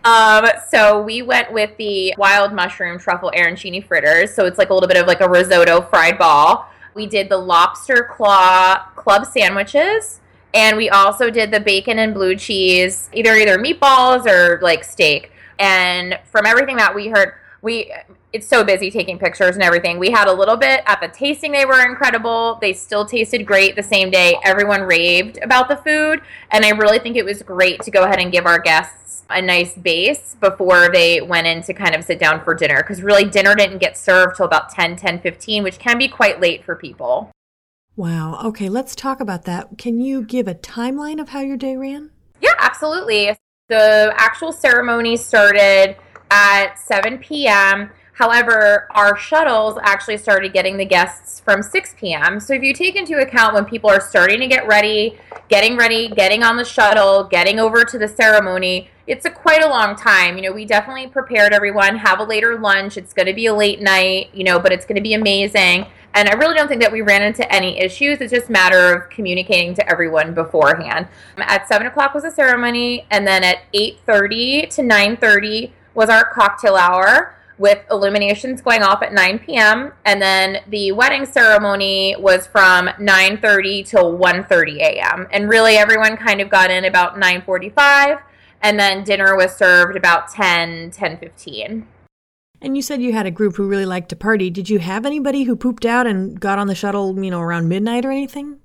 um, 0.04 0.46
so 0.68 1.00
we 1.00 1.22
went 1.22 1.52
with 1.52 1.76
the 1.78 2.14
wild 2.18 2.52
mushroom 2.52 2.98
truffle 2.98 3.32
arancini 3.34 3.84
fritters. 3.84 4.34
So 4.34 4.44
it's 4.44 4.58
like 4.58 4.70
a 4.70 4.74
little 4.74 4.88
bit 4.88 4.98
of 4.98 5.06
like 5.06 5.20
a 5.20 5.28
risotto 5.28 5.80
fried 5.82 6.18
ball. 6.18 6.68
We 6.94 7.06
did 7.06 7.28
the 7.28 7.38
lobster 7.38 8.08
claw 8.10 8.84
club 8.96 9.24
sandwiches 9.24 10.19
And 10.52 10.76
we 10.76 10.88
also 10.88 11.30
did 11.30 11.50
the 11.50 11.60
bacon 11.60 11.98
and 11.98 12.12
blue 12.12 12.34
cheese, 12.36 13.08
either 13.12 13.34
either 13.34 13.58
meatballs 13.58 14.26
or 14.26 14.60
like 14.62 14.84
steak. 14.84 15.32
And 15.58 16.18
from 16.24 16.46
everything 16.46 16.76
that 16.76 16.94
we 16.94 17.08
heard, 17.08 17.34
we 17.62 17.92
it's 18.32 18.46
so 18.46 18.62
busy 18.62 18.90
taking 18.90 19.18
pictures 19.18 19.56
and 19.56 19.62
everything. 19.62 19.98
We 19.98 20.10
had 20.10 20.28
a 20.28 20.32
little 20.32 20.56
bit 20.56 20.82
at 20.86 21.00
the 21.00 21.08
tasting, 21.08 21.52
they 21.52 21.64
were 21.64 21.84
incredible. 21.84 22.58
They 22.60 22.72
still 22.72 23.04
tasted 23.04 23.44
great 23.44 23.74
the 23.74 23.82
same 23.82 24.10
day. 24.10 24.38
Everyone 24.44 24.82
raved 24.82 25.38
about 25.42 25.68
the 25.68 25.76
food. 25.76 26.20
And 26.50 26.64
I 26.64 26.70
really 26.70 27.00
think 27.00 27.16
it 27.16 27.24
was 27.24 27.42
great 27.42 27.82
to 27.82 27.90
go 27.90 28.04
ahead 28.04 28.20
and 28.20 28.30
give 28.30 28.46
our 28.46 28.58
guests 28.58 29.24
a 29.30 29.42
nice 29.42 29.74
base 29.74 30.36
before 30.40 30.90
they 30.92 31.20
went 31.20 31.46
in 31.46 31.62
to 31.62 31.74
kind 31.74 31.94
of 31.94 32.04
sit 32.04 32.18
down 32.18 32.42
for 32.44 32.54
dinner. 32.54 32.82
Because 32.82 33.02
really, 33.02 33.24
dinner 33.24 33.54
didn't 33.54 33.78
get 33.78 33.96
served 33.96 34.36
till 34.36 34.46
about 34.46 34.70
10, 34.70 34.96
10, 34.96 35.20
15, 35.20 35.62
which 35.62 35.78
can 35.78 35.98
be 35.98 36.08
quite 36.08 36.40
late 36.40 36.64
for 36.64 36.76
people. 36.76 37.30
Wow. 38.00 38.40
Okay, 38.44 38.70
let's 38.70 38.94
talk 38.94 39.20
about 39.20 39.44
that. 39.44 39.76
Can 39.76 40.00
you 40.00 40.22
give 40.22 40.48
a 40.48 40.54
timeline 40.54 41.20
of 41.20 41.28
how 41.28 41.40
your 41.40 41.58
day 41.58 41.76
ran? 41.76 42.10
Yeah, 42.40 42.54
absolutely. 42.58 43.36
The 43.68 44.14
actual 44.16 44.52
ceremony 44.52 45.18
started 45.18 45.96
at 46.30 46.76
7 46.78 47.18
p.m. 47.18 47.90
However, 48.14 48.88
our 48.92 49.18
shuttles 49.18 49.78
actually 49.82 50.16
started 50.16 50.54
getting 50.54 50.78
the 50.78 50.86
guests 50.86 51.40
from 51.40 51.62
6 51.62 51.94
p.m. 51.98 52.40
So 52.40 52.54
if 52.54 52.62
you 52.62 52.72
take 52.72 52.96
into 52.96 53.18
account 53.18 53.52
when 53.52 53.66
people 53.66 53.90
are 53.90 54.00
starting 54.00 54.40
to 54.40 54.46
get 54.46 54.66
ready, 54.66 55.18
getting 55.50 55.76
ready, 55.76 56.08
getting 56.08 56.42
on 56.42 56.56
the 56.56 56.64
shuttle, 56.64 57.24
getting 57.24 57.60
over 57.60 57.84
to 57.84 57.98
the 57.98 58.08
ceremony, 58.08 58.88
it's 59.06 59.26
a 59.26 59.30
quite 59.30 59.62
a 59.62 59.68
long 59.68 59.94
time. 59.94 60.36
You 60.36 60.44
know, 60.44 60.52
we 60.52 60.64
definitely 60.64 61.08
prepared 61.08 61.52
everyone, 61.52 61.96
have 61.96 62.20
a 62.20 62.24
later 62.24 62.58
lunch. 62.58 62.96
It's 62.96 63.12
going 63.12 63.26
to 63.26 63.34
be 63.34 63.44
a 63.44 63.54
late 63.54 63.82
night, 63.82 64.30
you 64.32 64.44
know, 64.44 64.58
but 64.58 64.72
it's 64.72 64.86
going 64.86 64.96
to 64.96 65.02
be 65.02 65.12
amazing. 65.12 65.86
And 66.14 66.28
I 66.28 66.32
really 66.34 66.54
don't 66.54 66.68
think 66.68 66.80
that 66.82 66.92
we 66.92 67.02
ran 67.02 67.22
into 67.22 67.50
any 67.52 67.78
issues. 67.78 68.20
It's 68.20 68.32
just 68.32 68.48
a 68.48 68.52
matter 68.52 68.94
of 68.94 69.10
communicating 69.10 69.74
to 69.74 69.88
everyone 69.88 70.34
beforehand. 70.34 71.06
Um, 71.36 71.44
at 71.46 71.68
7 71.68 71.86
o'clock 71.86 72.14
was 72.14 72.24
the 72.24 72.30
ceremony, 72.30 73.06
and 73.10 73.26
then 73.26 73.44
at 73.44 73.58
8.30 73.72 74.68
to 74.70 74.82
9.30 74.82 75.70
was 75.94 76.08
our 76.08 76.24
cocktail 76.24 76.76
hour 76.76 77.36
with 77.60 77.78
illuminations 77.90 78.62
going 78.62 78.82
off 78.82 79.02
at 79.02 79.12
9 79.12 79.38
p.m. 79.40 79.92
and 80.06 80.20
then 80.20 80.62
the 80.68 80.92
wedding 80.92 81.26
ceremony 81.26 82.16
was 82.18 82.46
from 82.46 82.88
9:30 82.98 83.86
till 83.86 84.16
1:30 84.16 84.78
a.m. 84.78 85.28
and 85.30 85.46
really 85.46 85.76
everyone 85.76 86.16
kind 86.16 86.40
of 86.40 86.48
got 86.48 86.70
in 86.70 86.86
about 86.86 87.16
9:45 87.16 88.22
and 88.62 88.80
then 88.80 89.04
dinner 89.04 89.36
was 89.36 89.54
served 89.54 89.94
about 89.94 90.30
10 90.30 90.90
10:15. 90.90 91.84
And 92.62 92.76
you 92.76 92.82
said 92.82 93.00
you 93.00 93.12
had 93.12 93.26
a 93.26 93.30
group 93.30 93.56
who 93.56 93.66
really 93.66 93.86
liked 93.86 94.10
to 94.10 94.16
party. 94.16 94.50
Did 94.50 94.68
you 94.68 94.78
have 94.78 95.06
anybody 95.06 95.44
who 95.44 95.56
pooped 95.56 95.86
out 95.86 96.06
and 96.06 96.38
got 96.38 96.58
on 96.58 96.66
the 96.66 96.74
shuttle, 96.74 97.22
you 97.22 97.30
know, 97.30 97.40
around 97.40 97.68
midnight 97.68 98.04
or 98.04 98.10
anything? 98.10 98.60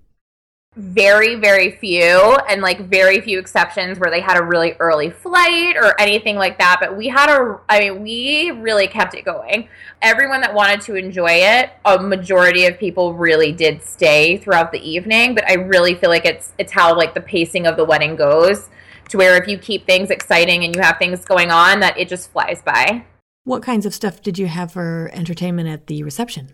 very 0.75 1.35
very 1.35 1.71
few 1.71 2.35
and 2.49 2.61
like 2.61 2.89
very 2.89 3.21
few 3.21 3.39
exceptions 3.39 3.97
where 3.97 4.11
they 4.11 4.19
had 4.19 4.35
a 4.35 4.43
really 4.43 4.73
early 4.79 5.09
flight 5.09 5.77
or 5.77 5.99
anything 6.01 6.35
like 6.35 6.57
that 6.59 6.77
but 6.81 6.97
we 6.97 7.07
had 7.07 7.29
a 7.29 7.57
i 7.69 7.79
mean 7.79 8.03
we 8.03 8.51
really 8.51 8.85
kept 8.85 9.13
it 9.13 9.23
going 9.23 9.69
everyone 10.01 10.41
that 10.41 10.53
wanted 10.53 10.81
to 10.81 10.95
enjoy 10.95 11.31
it 11.31 11.69
a 11.85 11.97
majority 11.97 12.65
of 12.65 12.77
people 12.77 13.13
really 13.13 13.53
did 13.53 13.81
stay 13.81 14.35
throughout 14.35 14.73
the 14.73 14.79
evening 14.79 15.33
but 15.33 15.49
i 15.49 15.53
really 15.53 15.95
feel 15.95 16.09
like 16.09 16.25
it's 16.25 16.51
it's 16.57 16.73
how 16.73 16.93
like 16.93 17.13
the 17.13 17.21
pacing 17.21 17.65
of 17.65 17.77
the 17.77 17.85
wedding 17.85 18.13
goes 18.13 18.67
to 19.07 19.17
where 19.17 19.41
if 19.41 19.47
you 19.47 19.57
keep 19.57 19.85
things 19.85 20.09
exciting 20.09 20.65
and 20.65 20.75
you 20.75 20.81
have 20.81 20.97
things 20.97 21.23
going 21.23 21.51
on 21.51 21.79
that 21.79 21.97
it 21.97 22.09
just 22.09 22.29
flies 22.31 22.61
by 22.61 23.01
what 23.45 23.63
kinds 23.63 23.85
of 23.85 23.93
stuff 23.93 24.21
did 24.21 24.37
you 24.37 24.47
have 24.47 24.73
for 24.73 25.09
entertainment 25.13 25.69
at 25.69 25.87
the 25.87 26.03
reception 26.03 26.51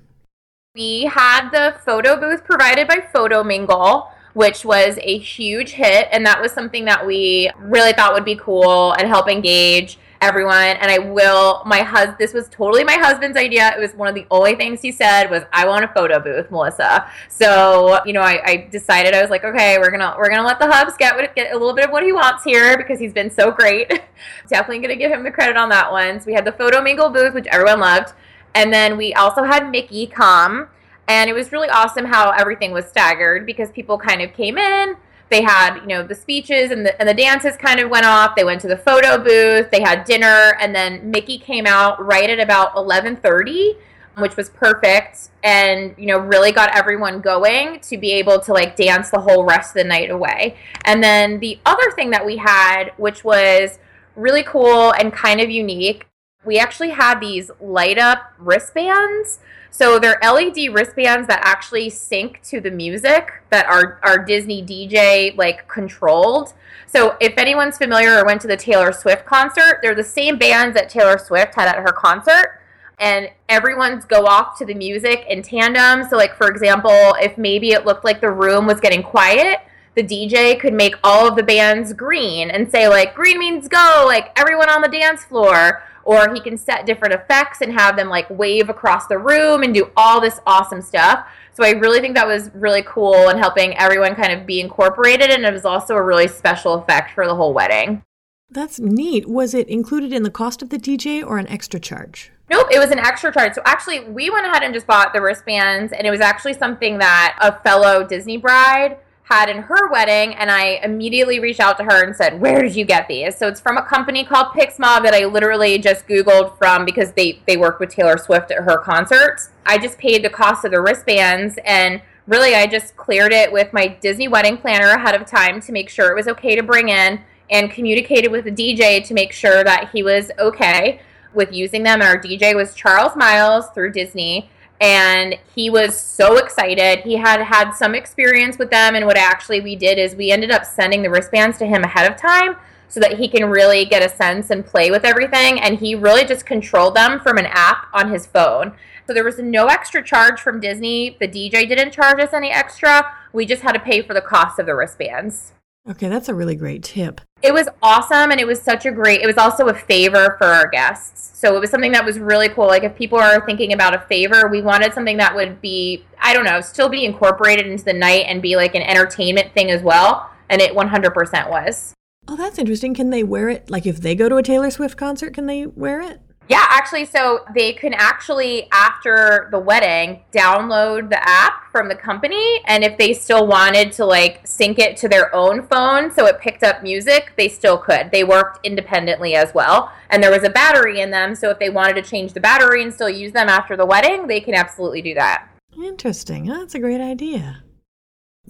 we 0.73 1.03
had 1.03 1.49
the 1.49 1.75
photo 1.83 2.17
booth 2.17 2.45
provided 2.45 2.87
by 2.87 3.05
Photo 3.11 3.43
Mingle, 3.43 4.09
which 4.33 4.63
was 4.63 4.97
a 5.01 5.17
huge 5.17 5.71
hit. 5.71 6.07
And 6.13 6.25
that 6.25 6.41
was 6.41 6.53
something 6.53 6.85
that 6.85 7.05
we 7.05 7.51
really 7.59 7.91
thought 7.91 8.13
would 8.13 8.23
be 8.23 8.37
cool 8.37 8.93
and 8.93 9.05
help 9.05 9.27
engage 9.27 9.97
everyone. 10.21 10.77
And 10.77 10.91
I 10.91 10.99
will, 10.99 11.63
my 11.65 11.79
husband, 11.79 12.17
this 12.19 12.33
was 12.33 12.47
totally 12.49 12.83
my 12.83 12.97
husband's 12.97 13.37
idea. 13.37 13.73
It 13.75 13.79
was 13.79 13.93
one 13.93 14.07
of 14.07 14.15
the 14.15 14.25
only 14.29 14.55
things 14.55 14.81
he 14.81 14.91
said 14.91 15.29
was, 15.29 15.43
I 15.51 15.67
want 15.67 15.83
a 15.83 15.87
photo 15.89 16.19
booth, 16.19 16.49
Melissa. 16.51 17.09
So, 17.27 17.99
you 18.05 18.13
know, 18.13 18.21
I, 18.21 18.41
I 18.45 18.67
decided, 18.71 19.13
I 19.13 19.21
was 19.21 19.31
like, 19.31 19.43
okay, 19.43 19.77
we're 19.79 19.89
going 19.89 19.99
to, 19.99 20.15
we're 20.17 20.29
going 20.29 20.39
to 20.39 20.45
let 20.45 20.59
the 20.59 20.71
hubs 20.71 20.95
get, 20.97 21.35
get 21.35 21.53
a 21.53 21.57
little 21.57 21.73
bit 21.73 21.85
of 21.85 21.91
what 21.91 22.03
he 22.03 22.13
wants 22.13 22.43
here 22.43 22.77
because 22.77 22.99
he's 22.99 23.13
been 23.13 23.31
so 23.31 23.51
great. 23.51 23.89
Definitely 24.47 24.79
going 24.79 24.89
to 24.89 24.95
give 24.95 25.11
him 25.11 25.23
the 25.23 25.31
credit 25.31 25.57
on 25.57 25.69
that 25.69 25.91
one. 25.91 26.19
So 26.19 26.27
we 26.27 26.33
had 26.33 26.45
the 26.45 26.51
photo 26.51 26.81
mingle 26.81 27.09
booth, 27.09 27.33
which 27.33 27.47
everyone 27.47 27.79
loved. 27.79 28.13
And 28.53 28.71
then 28.71 28.97
we 28.97 29.13
also 29.13 29.43
had 29.43 29.71
Mickey 29.71 30.07
come, 30.07 30.67
and 31.07 31.29
it 31.29 31.33
was 31.33 31.51
really 31.51 31.69
awesome 31.69 32.05
how 32.05 32.31
everything 32.31 32.71
was 32.71 32.85
staggered 32.85 33.45
because 33.45 33.71
people 33.71 33.97
kind 33.97 34.21
of 34.21 34.33
came 34.33 34.57
in. 34.57 34.95
They 35.31 35.41
had, 35.41 35.79
you 35.79 35.87
know, 35.87 36.03
the 36.03 36.13
speeches 36.13 36.69
and 36.69 36.85
the, 36.85 36.99
and 36.99 37.09
the 37.09 37.13
dances 37.13 37.55
kind 37.57 37.79
of 37.79 37.89
went 37.89 38.05
off. 38.05 38.35
They 38.35 38.43
went 38.43 38.61
to 38.61 38.67
the 38.67 38.77
photo 38.77 39.17
booth. 39.17 39.71
They 39.71 39.81
had 39.81 40.03
dinner, 40.03 40.57
and 40.59 40.75
then 40.75 41.09
Mickey 41.09 41.39
came 41.39 41.65
out 41.65 42.05
right 42.05 42.29
at 42.29 42.39
about 42.39 42.75
eleven 42.75 43.15
thirty, 43.15 43.77
which 44.17 44.35
was 44.35 44.49
perfect, 44.49 45.29
and 45.41 45.95
you 45.97 46.05
know, 46.05 46.17
really 46.17 46.51
got 46.51 46.75
everyone 46.75 47.21
going 47.21 47.79
to 47.79 47.97
be 47.97 48.11
able 48.11 48.41
to 48.41 48.51
like 48.51 48.75
dance 48.75 49.09
the 49.09 49.21
whole 49.21 49.45
rest 49.45 49.69
of 49.69 49.81
the 49.81 49.87
night 49.87 50.11
away. 50.11 50.57
And 50.83 51.01
then 51.01 51.39
the 51.39 51.59
other 51.65 51.91
thing 51.91 52.09
that 52.09 52.25
we 52.25 52.35
had, 52.35 52.91
which 52.97 53.23
was 53.23 53.79
really 54.17 54.43
cool 54.43 54.91
and 54.91 55.13
kind 55.13 55.39
of 55.39 55.49
unique, 55.49 56.07
we 56.43 56.59
actually 56.59 56.89
had 56.89 57.21
these 57.21 57.49
light 57.61 57.97
up 57.97 58.33
wristbands. 58.37 59.39
So 59.73 59.97
they're 59.97 60.19
LED 60.21 60.73
wristbands 60.73 61.27
that 61.27 61.41
actually 61.43 61.89
sync 61.89 62.41
to 62.43 62.59
the 62.59 62.69
music 62.69 63.31
that 63.49 63.65
are 63.67 63.99
our 64.03 64.23
Disney 64.23 64.61
DJ 64.61 65.35
like 65.37 65.67
controlled. 65.69 66.53
So 66.87 67.15
if 67.21 67.33
anyone's 67.37 67.77
familiar 67.77 68.17
or 68.17 68.25
went 68.25 68.41
to 68.41 68.47
the 68.47 68.57
Taylor 68.57 68.91
Swift 68.91 69.25
concert, 69.25 69.79
they're 69.81 69.95
the 69.95 70.03
same 70.03 70.37
bands 70.37 70.75
that 70.75 70.89
Taylor 70.89 71.17
Swift 71.17 71.55
had 71.55 71.69
at 71.69 71.77
her 71.77 71.93
concert. 71.93 72.59
And 72.99 73.29
everyone's 73.49 74.05
go 74.05 74.27
off 74.27 74.57
to 74.59 74.65
the 74.65 74.75
music 74.75 75.25
in 75.27 75.41
tandem. 75.41 76.07
So, 76.09 76.17
like 76.17 76.35
for 76.35 76.49
example, 76.49 77.15
if 77.21 77.37
maybe 77.37 77.71
it 77.71 77.85
looked 77.85 78.03
like 78.03 78.19
the 78.19 78.29
room 78.29 78.67
was 78.67 78.81
getting 78.81 79.01
quiet, 79.01 79.61
the 79.95 80.03
DJ 80.03 80.59
could 80.59 80.73
make 80.73 80.95
all 81.03 81.27
of 81.27 81.35
the 81.35 81.43
bands 81.43 81.93
green 81.93 82.51
and 82.51 82.69
say 82.69 82.87
like 82.87 83.15
green 83.15 83.39
means 83.39 83.67
go, 83.67 84.03
like 84.05 84.37
everyone 84.37 84.69
on 84.69 84.81
the 84.81 84.87
dance 84.87 85.23
floor 85.23 85.81
or 86.03 86.33
he 86.33 86.39
can 86.39 86.57
set 86.57 86.85
different 86.85 87.13
effects 87.13 87.61
and 87.61 87.73
have 87.73 87.95
them 87.95 88.09
like 88.09 88.29
wave 88.29 88.69
across 88.69 89.07
the 89.07 89.17
room 89.17 89.63
and 89.63 89.73
do 89.73 89.89
all 89.95 90.21
this 90.21 90.39
awesome 90.45 90.81
stuff. 90.81 91.27
So 91.53 91.63
I 91.63 91.71
really 91.71 91.99
think 91.99 92.15
that 92.15 92.27
was 92.27 92.49
really 92.53 92.83
cool 92.83 93.29
and 93.29 93.39
helping 93.39 93.77
everyone 93.77 94.15
kind 94.15 94.31
of 94.31 94.45
be 94.45 94.59
incorporated 94.59 95.29
and 95.29 95.45
it 95.45 95.53
was 95.53 95.65
also 95.65 95.95
a 95.95 96.03
really 96.03 96.27
special 96.27 96.75
effect 96.75 97.13
for 97.13 97.25
the 97.27 97.35
whole 97.35 97.53
wedding. 97.53 98.03
That's 98.49 98.79
neat. 98.79 99.29
Was 99.29 99.53
it 99.53 99.69
included 99.69 100.11
in 100.11 100.23
the 100.23 100.29
cost 100.29 100.61
of 100.61 100.69
the 100.69 100.77
DJ 100.77 101.25
or 101.25 101.37
an 101.37 101.47
extra 101.47 101.79
charge? 101.79 102.31
Nope, 102.49 102.67
it 102.69 102.79
was 102.79 102.91
an 102.91 102.99
extra 102.99 103.33
charge. 103.33 103.53
So 103.53 103.61
actually, 103.63 104.01
we 104.01 104.29
went 104.29 104.45
ahead 104.45 104.61
and 104.61 104.73
just 104.73 104.85
bought 104.85 105.13
the 105.13 105.21
wristbands, 105.21 105.93
and 105.93 106.05
it 106.05 106.11
was 106.11 106.19
actually 106.19 106.53
something 106.55 106.97
that 106.97 107.37
a 107.39 107.57
fellow 107.61 108.05
Disney 108.05 108.35
bride 108.35 108.97
had 109.31 109.49
in 109.49 109.61
her 109.63 109.89
wedding, 109.89 110.35
and 110.35 110.51
I 110.51 110.81
immediately 110.83 111.39
reached 111.39 111.61
out 111.61 111.77
to 111.77 111.83
her 111.85 112.03
and 112.03 112.13
said, 112.13 112.41
"Where 112.41 112.61
did 112.61 112.75
you 112.75 112.83
get 112.83 113.07
these?" 113.07 113.37
So 113.37 113.47
it's 113.47 113.61
from 113.61 113.77
a 113.77 113.81
company 113.81 114.25
called 114.25 114.47
PixMob 114.47 115.03
that 115.03 115.13
I 115.13 115.25
literally 115.25 115.77
just 115.77 116.07
Googled 116.07 116.57
from 116.57 116.83
because 116.83 117.13
they 117.13 117.39
they 117.47 117.55
work 117.55 117.79
with 117.79 117.89
Taylor 117.89 118.17
Swift 118.17 118.51
at 118.51 118.63
her 118.63 118.77
concerts. 118.77 119.49
I 119.65 119.77
just 119.77 119.97
paid 119.97 120.23
the 120.23 120.29
cost 120.29 120.65
of 120.65 120.71
the 120.71 120.81
wristbands 120.81 121.57
and 121.65 122.01
really 122.27 122.55
I 122.55 122.67
just 122.67 122.97
cleared 122.97 123.31
it 123.31 123.51
with 123.51 123.71
my 123.71 123.87
Disney 123.87 124.27
wedding 124.27 124.57
planner 124.57 124.89
ahead 124.89 125.15
of 125.15 125.25
time 125.25 125.61
to 125.61 125.71
make 125.71 125.89
sure 125.89 126.11
it 126.11 126.15
was 126.15 126.27
okay 126.27 126.55
to 126.55 126.63
bring 126.63 126.89
in 126.89 127.21
and 127.49 127.71
communicated 127.71 128.31
with 128.31 128.45
the 128.45 128.51
DJ 128.51 129.05
to 129.05 129.13
make 129.13 129.31
sure 129.31 129.63
that 129.63 129.89
he 129.93 130.03
was 130.03 130.31
okay 130.39 131.01
with 131.33 131.53
using 131.53 131.83
them. 131.83 132.01
And 132.01 132.09
our 132.09 132.21
DJ 132.21 132.53
was 132.53 132.73
Charles 132.73 133.15
Miles 133.15 133.67
through 133.73 133.93
Disney 133.93 134.49
and 134.81 135.37
he 135.53 135.69
was 135.69 135.95
so 135.95 136.37
excited. 136.37 136.99
He 137.01 137.15
had 137.15 137.41
had 137.41 137.71
some 137.71 137.93
experience 137.93 138.57
with 138.57 138.71
them, 138.71 138.95
and 138.95 139.05
what 139.05 139.17
actually 139.17 139.61
we 139.61 139.75
did 139.75 139.99
is 139.99 140.15
we 140.15 140.31
ended 140.31 140.49
up 140.49 140.65
sending 140.65 141.03
the 141.03 141.09
wristbands 141.09 141.59
to 141.59 141.67
him 141.67 141.83
ahead 141.83 142.11
of 142.11 142.17
time 142.17 142.55
so 142.87 142.99
that 142.99 143.19
he 143.19 143.29
can 143.29 143.45
really 143.45 143.85
get 143.85 144.03
a 144.03 144.13
sense 144.13 144.49
and 144.49 144.65
play 144.65 144.91
with 144.91 145.05
everything. 145.05 145.61
And 145.61 145.77
he 145.77 145.95
really 145.95 146.25
just 146.25 146.45
controlled 146.45 146.95
them 146.95 147.21
from 147.21 147.37
an 147.37 147.45
app 147.45 147.87
on 147.93 148.11
his 148.11 148.25
phone. 148.27 148.73
So 149.07 149.13
there 149.13 149.23
was 149.23 149.39
no 149.39 149.67
extra 149.67 150.03
charge 150.03 150.41
from 150.41 150.59
Disney. 150.59 151.15
The 151.19 151.27
DJ 151.27 151.69
didn't 151.69 151.91
charge 151.91 152.19
us 152.19 152.33
any 152.33 152.49
extra. 152.49 153.15
We 153.31 153.45
just 153.45 153.61
had 153.61 153.73
to 153.73 153.79
pay 153.79 154.01
for 154.01 154.13
the 154.13 154.21
cost 154.21 154.59
of 154.59 154.65
the 154.65 154.75
wristbands. 154.75 155.53
Okay, 155.89 156.09
that's 156.09 156.27
a 156.27 156.35
really 156.35 156.55
great 156.55 156.83
tip. 156.83 157.21
It 157.43 157.53
was 157.53 157.67
awesome 157.81 158.31
and 158.31 158.39
it 158.39 158.45
was 158.45 158.61
such 158.61 158.85
a 158.85 158.91
great 158.91 159.21
it 159.21 159.27
was 159.27 159.37
also 159.37 159.67
a 159.69 159.73
favor 159.73 160.35
for 160.37 160.47
our 160.47 160.67
guests. 160.67 161.37
So 161.39 161.55
it 161.55 161.59
was 161.59 161.69
something 161.71 161.91
that 161.93 162.05
was 162.05 162.19
really 162.19 162.49
cool. 162.49 162.67
Like 162.67 162.83
if 162.83 162.95
people 162.95 163.17
are 163.19 163.43
thinking 163.45 163.73
about 163.73 163.95
a 163.95 163.99
favor, 163.99 164.47
we 164.47 164.61
wanted 164.61 164.93
something 164.93 165.17
that 165.17 165.35
would 165.35 165.61
be 165.61 166.05
I 166.19 166.33
don't 166.33 166.45
know, 166.45 166.61
still 166.61 166.89
be 166.89 167.03
incorporated 167.03 167.65
into 167.65 167.83
the 167.83 167.93
night 167.93 168.25
and 168.27 168.41
be 168.41 168.55
like 168.55 168.75
an 168.75 168.83
entertainment 168.83 169.53
thing 169.53 169.71
as 169.71 169.81
well, 169.81 170.29
and 170.49 170.61
it 170.61 170.73
100% 170.73 171.49
was. 171.49 171.95
Oh, 172.27 172.35
that's 172.35 172.59
interesting. 172.59 172.93
Can 172.93 173.09
they 173.09 173.23
wear 173.23 173.49
it 173.49 173.69
like 173.69 173.85
if 173.85 173.99
they 173.99 174.13
go 174.13 174.29
to 174.29 174.35
a 174.35 174.43
Taylor 174.43 174.69
Swift 174.69 174.97
concert, 174.97 175.33
can 175.33 175.47
they 175.47 175.65
wear 175.65 175.99
it? 175.99 176.21
Yeah, 176.49 176.65
actually, 176.69 177.05
so 177.05 177.45
they 177.55 177.71
can 177.71 177.93
actually, 177.93 178.67
after 178.71 179.47
the 179.51 179.59
wedding, 179.59 180.21
download 180.33 181.09
the 181.09 181.19
app 181.25 181.71
from 181.71 181.87
the 181.87 181.95
company. 181.95 182.61
And 182.65 182.83
if 182.83 182.97
they 182.97 183.13
still 183.13 183.47
wanted 183.47 183.93
to 183.93 184.05
like 184.05 184.45
sync 184.45 184.77
it 184.77 184.97
to 184.97 185.07
their 185.07 185.33
own 185.33 185.65
phone 185.67 186.11
so 186.11 186.25
it 186.25 186.41
picked 186.41 186.63
up 186.63 186.83
music, 186.83 187.31
they 187.37 187.47
still 187.47 187.77
could. 187.77 188.11
They 188.11 188.25
worked 188.25 188.65
independently 188.65 189.35
as 189.35 189.53
well. 189.53 189.93
And 190.09 190.21
there 190.21 190.31
was 190.31 190.43
a 190.43 190.49
battery 190.49 190.99
in 190.99 191.09
them. 191.09 191.35
So 191.35 191.49
if 191.51 191.59
they 191.59 191.69
wanted 191.69 191.93
to 191.93 192.01
change 192.01 192.33
the 192.33 192.41
battery 192.41 192.83
and 192.83 192.93
still 192.93 193.09
use 193.09 193.31
them 193.31 193.47
after 193.47 193.77
the 193.77 193.85
wedding, 193.85 194.27
they 194.27 194.41
can 194.41 194.53
absolutely 194.53 195.01
do 195.01 195.13
that. 195.13 195.47
Interesting. 195.77 196.51
Oh, 196.51 196.59
that's 196.59 196.75
a 196.75 196.79
great 196.79 196.99
idea. 196.99 197.63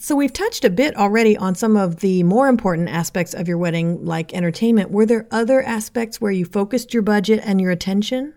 So, 0.03 0.15
we've 0.15 0.33
touched 0.33 0.65
a 0.65 0.71
bit 0.71 0.97
already 0.97 1.37
on 1.37 1.53
some 1.53 1.77
of 1.77 1.97
the 1.97 2.23
more 2.23 2.47
important 2.47 2.89
aspects 2.89 3.35
of 3.35 3.47
your 3.47 3.59
wedding, 3.59 4.03
like 4.03 4.33
entertainment. 4.33 4.89
Were 4.89 5.05
there 5.05 5.27
other 5.29 5.61
aspects 5.61 6.19
where 6.19 6.31
you 6.31 6.43
focused 6.43 6.91
your 6.91 7.03
budget 7.03 7.39
and 7.43 7.61
your 7.61 7.69
attention? 7.69 8.33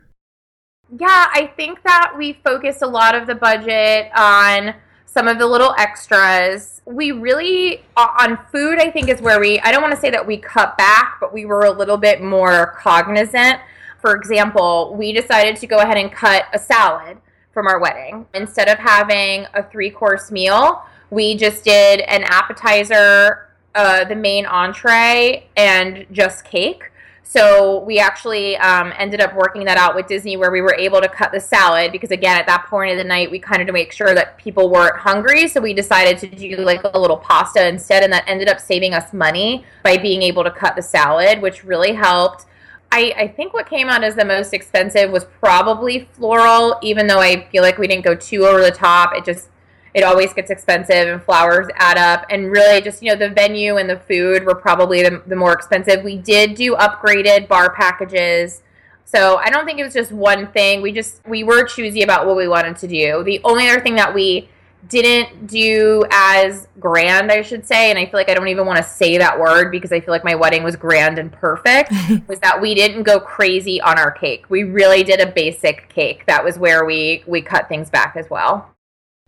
Yeah, 1.01 1.31
I 1.33 1.51
think 1.57 1.83
that 1.85 2.17
we 2.19 2.35
focused 2.45 2.83
a 2.83 2.87
lot 2.87 3.15
of 3.15 3.27
the 3.27 3.35
budget 3.35 4.11
on 4.15 4.75
some 5.07 5.27
of 5.27 5.39
the 5.39 5.47
little 5.47 5.75
extras. 5.79 6.83
We 6.85 7.13
really, 7.13 7.83
on 7.97 8.39
food, 8.53 8.79
I 8.79 8.91
think 8.91 9.09
is 9.09 9.23
where 9.23 9.41
we, 9.41 9.59
I 9.61 9.73
don't 9.73 9.81
want 9.81 9.95
to 9.95 10.01
say 10.01 10.11
that 10.11 10.27
we 10.27 10.37
cut 10.37 10.77
back, 10.77 11.17
but 11.19 11.33
we 11.33 11.47
were 11.47 11.63
a 11.63 11.73
little 11.73 11.97
bit 11.97 12.21
more 12.21 12.75
cognizant. 12.77 13.59
For 14.03 14.15
example, 14.15 14.95
we 14.99 15.15
decided 15.15 15.57
to 15.57 15.67
go 15.67 15.79
ahead 15.79 15.97
and 15.97 16.13
cut 16.13 16.45
a 16.53 16.59
salad 16.59 17.17
from 17.53 17.67
our 17.67 17.81
wedding. 17.81 18.27
Instead 18.35 18.69
of 18.69 18.77
having 18.77 19.47
a 19.55 19.63
three 19.63 19.89
course 19.89 20.31
meal, 20.31 20.83
we 21.15 21.37
just 21.37 21.65
did 21.65 22.01
an 22.01 22.25
appetizer, 22.25 23.49
uh, 23.75 24.05
the 24.05 24.17
main 24.17 24.47
entree, 24.47 25.47
and 25.57 26.07
just 26.11 26.45
cake. 26.45 26.91
So 27.23 27.81
we 27.81 27.99
actually 27.99 28.57
um, 28.59 28.93
ended 28.97 29.21
up 29.21 29.35
working 29.35 29.65
that 29.65 29.77
out 29.77 29.97
with 29.97 30.07
Disney 30.07 30.37
where 30.37 30.51
we 30.51 30.61
were 30.61 30.75
able 30.75 31.01
to 31.01 31.09
cut 31.09 31.33
the 31.33 31.41
salad 31.41 31.91
because 31.91 32.11
again 32.11 32.37
at 32.37 32.47
that 32.47 32.67
point 32.67 32.93
of 32.93 32.99
the 32.99 33.03
night 33.03 33.29
we 33.31 33.41
kind 33.41 33.61
of 33.61 33.67
to 33.67 33.73
make 33.73 33.93
sure 33.93 34.15
that 34.15 34.37
people 34.39 34.71
weren't 34.71 34.97
hungry 34.97 35.49
so 35.49 35.61
we 35.61 35.75
decided 35.75 36.19
to 36.19 36.29
do 36.29 36.59
like 36.59 36.83
a 36.85 36.99
little 36.99 37.17
pasta 37.17 37.67
instead 37.67 38.05
and 38.05 38.13
that 38.13 38.23
ended 38.29 38.49
up 38.49 38.61
saving 38.61 38.95
us 38.95 39.13
money 39.13 39.65
by 39.83 39.97
being 39.97 40.23
able 40.23 40.45
to 40.45 40.51
cut 40.51 40.77
the 40.77 40.83
salad 40.83 41.41
which 41.43 41.65
really 41.65 41.93
helped. 41.93 42.47
I, 42.93 43.13
I 43.17 43.27
think 43.27 43.53
what 43.53 43.69
came 43.69 43.89
out 43.89 44.05
as 44.05 44.15
the 44.15 44.25
most 44.25 44.55
expensive 44.55 45.11
was 45.11 45.25
probably 45.25 46.07
floral 46.13 46.79
even 46.83 47.09
though 47.09 47.21
I 47.21 47.49
feel 47.51 47.63
like 47.63 47.79
we 47.79 47.89
didn't 47.89 48.05
go 48.05 48.15
too 48.15 48.47
over 48.47 48.61
the 48.61 48.71
top 48.71 49.13
it 49.17 49.25
just 49.25 49.49
it 49.95 50.03
always 50.03 50.33
gets 50.33 50.51
expensive 50.51 51.09
and 51.09 51.23
flowers 51.23 51.69
add 51.77 51.97
up. 51.97 52.27
And 52.29 52.51
really 52.51 52.81
just 52.83 53.03
you 53.03 53.11
know 53.11 53.17
the 53.17 53.31
venue 53.31 53.77
and 53.77 53.89
the 53.89 53.99
food 53.99 54.45
were 54.45 54.57
probably 54.57 55.03
the, 55.03 55.23
the 55.27 55.37
more 55.37 55.53
expensive. 55.53 56.03
We 56.05 56.19
did 56.19 56.57
do 56.57 56.75
upgraded 56.75 57.49
bar 57.49 57.73
packages. 57.73 58.63
So 59.07 59.37
i 59.37 59.51
don't 59.51 59.65
think 59.65 59.79
it 59.79 59.85
was 59.85 59.95
just 59.95 60.13
one 60.13 60.49
thing. 60.49 60.83
We 60.83 60.93
just 60.93 61.27
we 61.27 61.45
were 61.45 61.65
choosy 61.65 62.03
about 62.03 62.27
what 62.27 62.37
we 62.37 62.49
wanted 62.49 62.77
to 62.79 62.89
do. 62.89 63.23
The 63.23 63.41
only 63.45 63.69
other 63.69 63.81
thing 63.81 63.95
that 63.95 64.13
we 64.13 64.49
didn't 64.89 65.47
do 65.47 66.05
as 66.11 66.69
grand 66.79 67.33
i 67.33 67.41
should 67.41 67.67
say 67.67 67.89
and 67.89 67.99
i 67.99 68.05
feel 68.05 68.21
like 68.21 68.29
i 68.29 68.35
don't 68.35 68.49
even 68.49 68.67
want 68.67 68.77
to 68.77 68.83
say 68.83 69.17
that 69.17 69.41
word 69.41 69.71
because 69.71 69.93
i 69.93 69.99
feel 69.99 70.13
like 70.13 70.25
my 70.25 70.35
wedding 70.35 70.63
was 70.63 70.77
grand 70.77 71.19
and 71.19 71.33
perfect 71.33 71.91
was 72.29 72.39
that 72.41 72.61
we 72.61 72.75
didn't 72.75 73.03
go 73.03 73.19
crazy 73.19 73.81
on 73.81 73.99
our 73.99 74.11
cake. 74.11 74.45
We 74.51 74.65
really 74.65 75.03
did 75.03 75.21
a 75.21 75.33
basic 75.33 75.89
cake. 75.89 76.27
That 76.27 76.45
was 76.45 76.59
where 76.59 76.85
we 76.85 77.25
we 77.27 77.41
cut 77.41 77.67
things 77.67 77.89
back 77.89 78.15
as 78.15 78.29
well 78.29 78.74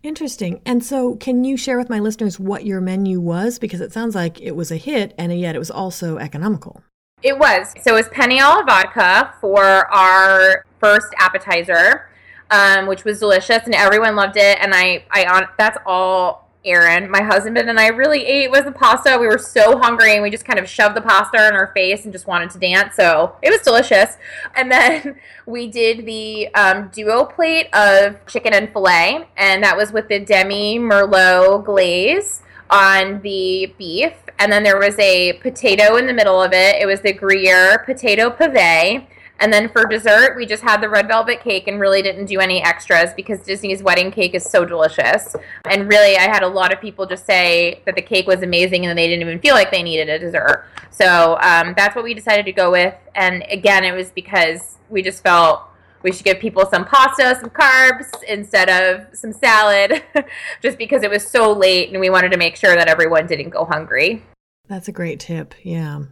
Interesting. 0.07 0.61
And 0.65 0.85
so, 0.85 1.17
can 1.17 1.43
you 1.43 1.57
share 1.57 1.77
with 1.77 1.91
my 1.91 1.99
listeners 1.99 2.39
what 2.39 2.65
your 2.65 2.81
menu 2.81 3.19
was? 3.19 3.59
Because 3.59 3.81
it 3.81 3.93
sounds 3.93 4.15
like 4.15 4.41
it 4.41 4.53
was 4.53 4.71
a 4.71 4.77
hit 4.77 5.13
and 5.19 5.37
yet 5.37 5.57
it 5.57 5.59
was 5.59 5.71
also 5.71 6.17
economical. 6.19 6.81
It 7.25 7.37
was. 7.37 7.75
So, 7.83 7.93
it 7.93 7.97
was 7.97 8.09
penne 8.11 8.39
alla 8.39 8.63
vodka 8.65 9.35
for 9.41 9.93
our 9.93 10.65
first 10.79 11.09
appetizer, 11.19 12.09
um, 12.53 12.87
which 12.87 13.03
was 13.03 13.19
delicious 13.19 13.65
and 13.65 13.75
everyone 13.75 14.15
loved 14.15 14.37
it. 14.37 14.59
And 14.61 14.75
I, 14.77 15.05
I, 15.11 15.49
that's 15.59 15.77
all 15.85 16.46
Aaron, 16.67 17.11
my 17.11 17.23
husband 17.23 17.57
and 17.57 17.79
I 17.79 17.89
really 17.89 18.27
ate 18.27 18.51
was 18.51 18.65
the 18.65 18.73
pasta. 18.73 19.17
We 19.19 19.27
were 19.27 19.39
so 19.39 19.79
hungry 19.79 20.15
and 20.15 20.23
we 20.23 20.31
just 20.31 20.45
kind 20.45 20.59
of 20.59 20.69
shoved 20.69 20.97
the 20.97 21.01
pasta 21.01 21.49
in 21.49 21.55
our 21.55 21.69
face 21.69 22.05
and 22.05 22.13
just 22.13 22.27
wanted 22.27 22.51
to 22.51 22.59
dance. 22.59 22.97
So 22.97 23.37
it 23.41 23.51
was 23.51 23.61
delicious. 23.61 24.17
And 24.55 24.71
then 24.71 25.19
we 25.47 25.69
did 25.69 26.05
the 26.05 26.49
um, 26.55 26.89
duo 26.89 27.25
plate 27.25 27.73
of 27.75 28.25
chicken 28.27 28.53
and 28.53 28.73
filet, 28.73 29.29
and 29.37 29.63
that 29.63 29.77
was 29.77 29.93
with 29.93 30.09
the 30.09 30.19
demi 30.19 30.79
merlot 30.79 31.65
glaze 31.65 32.43
on 32.69 33.21
the 33.23 33.73
beef. 33.79 34.13
And 34.39 34.53
then 34.53 34.63
there 34.63 34.79
was 34.79 34.99
a 34.99 35.35
potato 35.35 35.97
in 35.97 36.07
the 36.07 36.13
middle 36.13 36.43
of 36.43 36.53
it. 36.53 36.77
It 36.81 36.87
was 36.87 37.01
the 37.01 37.13
Gruyere 37.13 37.79
potato 37.85 38.29
pave 38.29 39.07
and 39.41 39.53
then 39.53 39.69
for 39.69 39.85
dessert, 39.85 40.37
we 40.37 40.47
just 40.47 40.63
had 40.63 40.81
the 40.81 40.89
red 40.89 41.09
velvet 41.09 41.41
cake 41.41 41.69
and 41.69 41.79
really 41.79 42.01
didn't 42.01 42.27
do 42.27 42.41
any 42.41 42.63
extras 42.63 43.13
because 43.15 43.41
Disney's 43.41 43.83
wedding 43.83 44.11
cake 44.11 44.35
is 44.35 44.45
so 44.45 44.65
delicious. 44.65 45.37
And 45.67 45.89
really, 45.89 46.17
I 46.17 46.23
had 46.23 46.43
a 46.43 46.49
lot 46.49 46.73
of 46.73 46.81
people 46.81 47.07
just 47.07 47.27
say 47.27 47.83
that 47.85 47.95
the 47.95 48.03
cake 48.03 48.27
was 48.27 48.43
amazing 48.43 48.87
and 48.87 48.99
they 48.99 49.07
didn't 49.07 49.23
even 49.23 49.39
feel 49.41 49.55
like 49.55 49.71
they 49.71 49.83
needed 49.83 50.09
a 50.09 50.19
dessert. 50.19 50.67
So 50.91 51.39
um, 51.43 51.75
that's 51.77 51.95
what 51.95 52.05
we 52.05 52.15
decided 52.15 52.47
to 52.47 52.53
go 52.53 52.71
with. 52.71 52.95
And 53.15 53.45
again, 53.51 53.85
it 53.85 53.93
was 53.93 54.11
because 54.11 54.79
we 54.89 55.03
just 55.03 55.23
felt 55.23 55.63
we 56.03 56.13
should 56.13 56.25
give 56.25 56.39
people 56.39 56.65
some 56.67 56.85
pasta, 56.85 57.37
some 57.41 57.51
carbs 57.51 58.07
instead 58.29 58.71
of 58.71 59.15
some 59.17 59.33
salad, 59.33 60.03
just 60.63 60.79
because 60.79 61.03
it 61.03 61.11
was 61.11 61.27
so 61.27 61.53
late 61.53 61.91
and 61.91 62.01
we 62.01 62.09
wanted 62.09 62.31
to 62.33 62.39
make 62.39 62.57
sure 62.57 62.75
that 62.75 62.89
everyone 62.89 63.27
didn't 63.27 63.51
go 63.51 63.65
hungry. 63.65 64.23
That's 64.69 64.89
a 64.89 64.93
great 64.93 65.21
tip. 65.21 65.55
Yeah. 65.63 66.03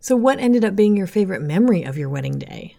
So, 0.00 0.16
what 0.16 0.38
ended 0.38 0.64
up 0.64 0.76
being 0.76 0.96
your 0.96 1.06
favorite 1.06 1.42
memory 1.42 1.82
of 1.82 1.98
your 1.98 2.08
wedding 2.08 2.38
day? 2.38 2.76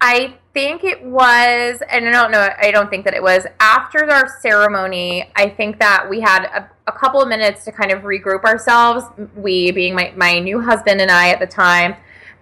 I 0.00 0.34
think 0.52 0.84
it 0.84 1.02
was, 1.02 1.82
and 1.90 2.06
I 2.06 2.12
don't 2.12 2.30
know, 2.30 2.50
I 2.60 2.70
don't 2.70 2.90
think 2.90 3.06
that 3.06 3.14
it 3.14 3.22
was 3.22 3.46
after 3.58 4.04
our 4.10 4.28
ceremony. 4.40 5.30
I 5.34 5.48
think 5.48 5.78
that 5.78 6.08
we 6.10 6.20
had 6.20 6.44
a, 6.44 6.70
a 6.86 6.92
couple 6.92 7.22
of 7.22 7.28
minutes 7.28 7.64
to 7.64 7.72
kind 7.72 7.90
of 7.90 8.02
regroup 8.02 8.44
ourselves. 8.44 9.06
We, 9.34 9.70
being 9.70 9.94
my, 9.94 10.12
my 10.14 10.40
new 10.40 10.60
husband 10.60 11.00
and 11.00 11.10
I 11.10 11.30
at 11.30 11.40
the 11.40 11.46
time, 11.46 11.96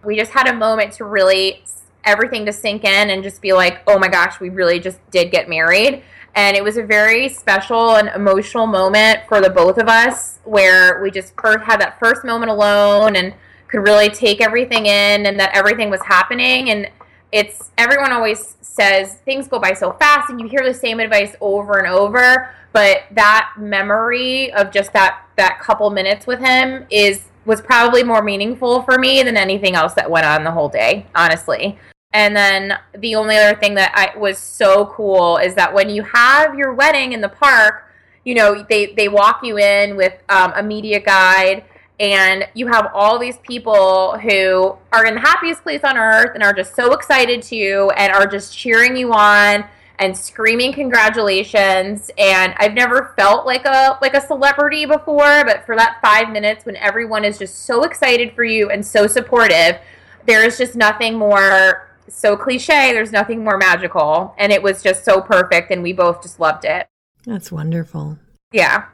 we 0.04 0.16
just 0.16 0.32
had 0.32 0.48
a 0.48 0.54
moment 0.54 0.92
to 0.94 1.04
really 1.04 1.62
everything 2.04 2.44
to 2.46 2.52
sink 2.52 2.82
in 2.82 3.10
and 3.10 3.22
just 3.22 3.40
be 3.40 3.52
like, 3.52 3.82
oh 3.86 3.96
my 3.96 4.08
gosh, 4.08 4.40
we 4.40 4.48
really 4.48 4.80
just 4.80 4.98
did 5.12 5.30
get 5.30 5.48
married. 5.48 6.02
And 6.34 6.56
it 6.56 6.64
was 6.64 6.76
a 6.78 6.82
very 6.82 7.28
special 7.28 7.96
and 7.96 8.08
emotional 8.08 8.66
moment 8.66 9.20
for 9.28 9.40
the 9.40 9.50
both 9.50 9.78
of 9.78 9.86
us 9.86 10.40
where 10.42 11.00
we 11.00 11.12
just 11.12 11.34
first 11.40 11.64
had 11.64 11.80
that 11.80 12.00
first 12.00 12.24
moment 12.24 12.50
alone 12.50 13.14
and 13.14 13.34
could 13.72 13.88
really 13.88 14.10
take 14.10 14.42
everything 14.42 14.84
in 14.86 15.26
and 15.26 15.40
that 15.40 15.50
everything 15.54 15.88
was 15.88 16.02
happening. 16.02 16.70
And 16.70 16.90
it's 17.32 17.70
everyone 17.78 18.12
always 18.12 18.56
says 18.60 19.14
things 19.24 19.48
go 19.48 19.58
by 19.58 19.72
so 19.72 19.92
fast 19.92 20.30
and 20.30 20.38
you 20.38 20.46
hear 20.46 20.62
the 20.62 20.74
same 20.74 21.00
advice 21.00 21.34
over 21.40 21.78
and 21.78 21.88
over 21.88 22.54
but 22.72 23.02
that 23.10 23.52
memory 23.58 24.52
of 24.52 24.70
just 24.70 24.92
that 24.92 25.26
that 25.36 25.58
couple 25.60 25.90
minutes 25.90 26.26
with 26.26 26.38
him 26.40 26.86
is 26.90 27.24
was 27.44 27.60
probably 27.60 28.02
more 28.02 28.22
meaningful 28.22 28.82
for 28.82 28.98
me 28.98 29.22
than 29.22 29.36
anything 29.36 29.74
else 29.74 29.94
that 29.94 30.10
went 30.10 30.24
on 30.24 30.44
the 30.44 30.50
whole 30.50 30.68
day 30.68 31.06
honestly. 31.14 31.78
And 32.14 32.36
then 32.36 32.78
the 32.98 33.14
only 33.14 33.36
other 33.36 33.58
thing 33.58 33.74
that 33.74 33.92
I 33.94 34.16
was 34.18 34.36
so 34.36 34.86
cool 34.86 35.38
is 35.38 35.54
that 35.54 35.72
when 35.72 35.88
you 35.88 36.02
have 36.02 36.54
your 36.54 36.74
wedding 36.74 37.12
in 37.12 37.20
the 37.20 37.28
park 37.28 37.90
you 38.24 38.34
know 38.34 38.64
they 38.68 38.92
they 38.94 39.08
walk 39.08 39.40
you 39.42 39.58
in 39.58 39.96
with 39.96 40.14
um, 40.28 40.52
a 40.54 40.62
media 40.62 41.00
guide 41.00 41.64
and 42.02 42.48
you 42.54 42.66
have 42.66 42.90
all 42.92 43.16
these 43.16 43.38
people 43.38 44.18
who 44.18 44.76
are 44.92 45.06
in 45.06 45.14
the 45.14 45.20
happiest 45.20 45.62
place 45.62 45.82
on 45.84 45.96
earth 45.96 46.32
and 46.34 46.42
are 46.42 46.52
just 46.52 46.74
so 46.74 46.92
excited 46.94 47.40
to 47.42 47.54
you 47.54 47.90
and 47.90 48.12
are 48.12 48.26
just 48.26 48.58
cheering 48.58 48.96
you 48.96 49.12
on 49.12 49.64
and 50.00 50.16
screaming 50.16 50.72
congratulations. 50.72 52.10
And 52.18 52.54
I've 52.56 52.74
never 52.74 53.14
felt 53.16 53.46
like 53.46 53.64
a 53.66 53.98
like 54.02 54.14
a 54.14 54.20
celebrity 54.20 54.84
before 54.84 55.44
but 55.44 55.64
for 55.64 55.76
that 55.76 56.00
5 56.02 56.30
minutes 56.30 56.66
when 56.66 56.74
everyone 56.74 57.24
is 57.24 57.38
just 57.38 57.66
so 57.66 57.84
excited 57.84 58.34
for 58.34 58.42
you 58.42 58.68
and 58.70 58.84
so 58.84 59.06
supportive 59.06 59.78
there 60.26 60.44
is 60.44 60.58
just 60.58 60.74
nothing 60.74 61.16
more 61.16 61.88
so 62.08 62.36
cliche 62.36 62.92
there's 62.92 63.12
nothing 63.12 63.44
more 63.44 63.58
magical. 63.58 64.34
And 64.38 64.50
it 64.50 64.60
was 64.60 64.82
just 64.82 65.04
so 65.04 65.20
perfect 65.20 65.70
and 65.70 65.84
we 65.84 65.92
both 65.92 66.20
just 66.20 66.40
loved 66.40 66.64
it. 66.64 66.88
That's 67.24 67.52
wonderful. 67.52 68.18
Yeah 68.50 68.86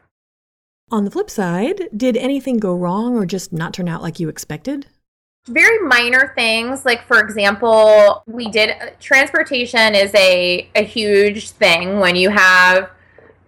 on 0.90 1.04
the 1.04 1.10
flip 1.10 1.30
side, 1.30 1.88
did 1.96 2.16
anything 2.16 2.58
go 2.58 2.74
wrong 2.74 3.16
or 3.16 3.26
just 3.26 3.52
not 3.52 3.74
turn 3.74 3.88
out 3.88 4.02
like 4.02 4.20
you 4.20 4.28
expected? 4.28 4.86
Very 5.46 5.78
minor 5.86 6.32
things, 6.34 6.84
like 6.84 7.06
for 7.06 7.20
example, 7.20 8.22
we 8.26 8.50
did 8.50 8.70
uh, 8.70 8.90
transportation 9.00 9.94
is 9.94 10.14
a, 10.14 10.68
a 10.74 10.84
huge 10.84 11.50
thing 11.50 12.00
when 12.00 12.16
you 12.16 12.30
have 12.30 12.90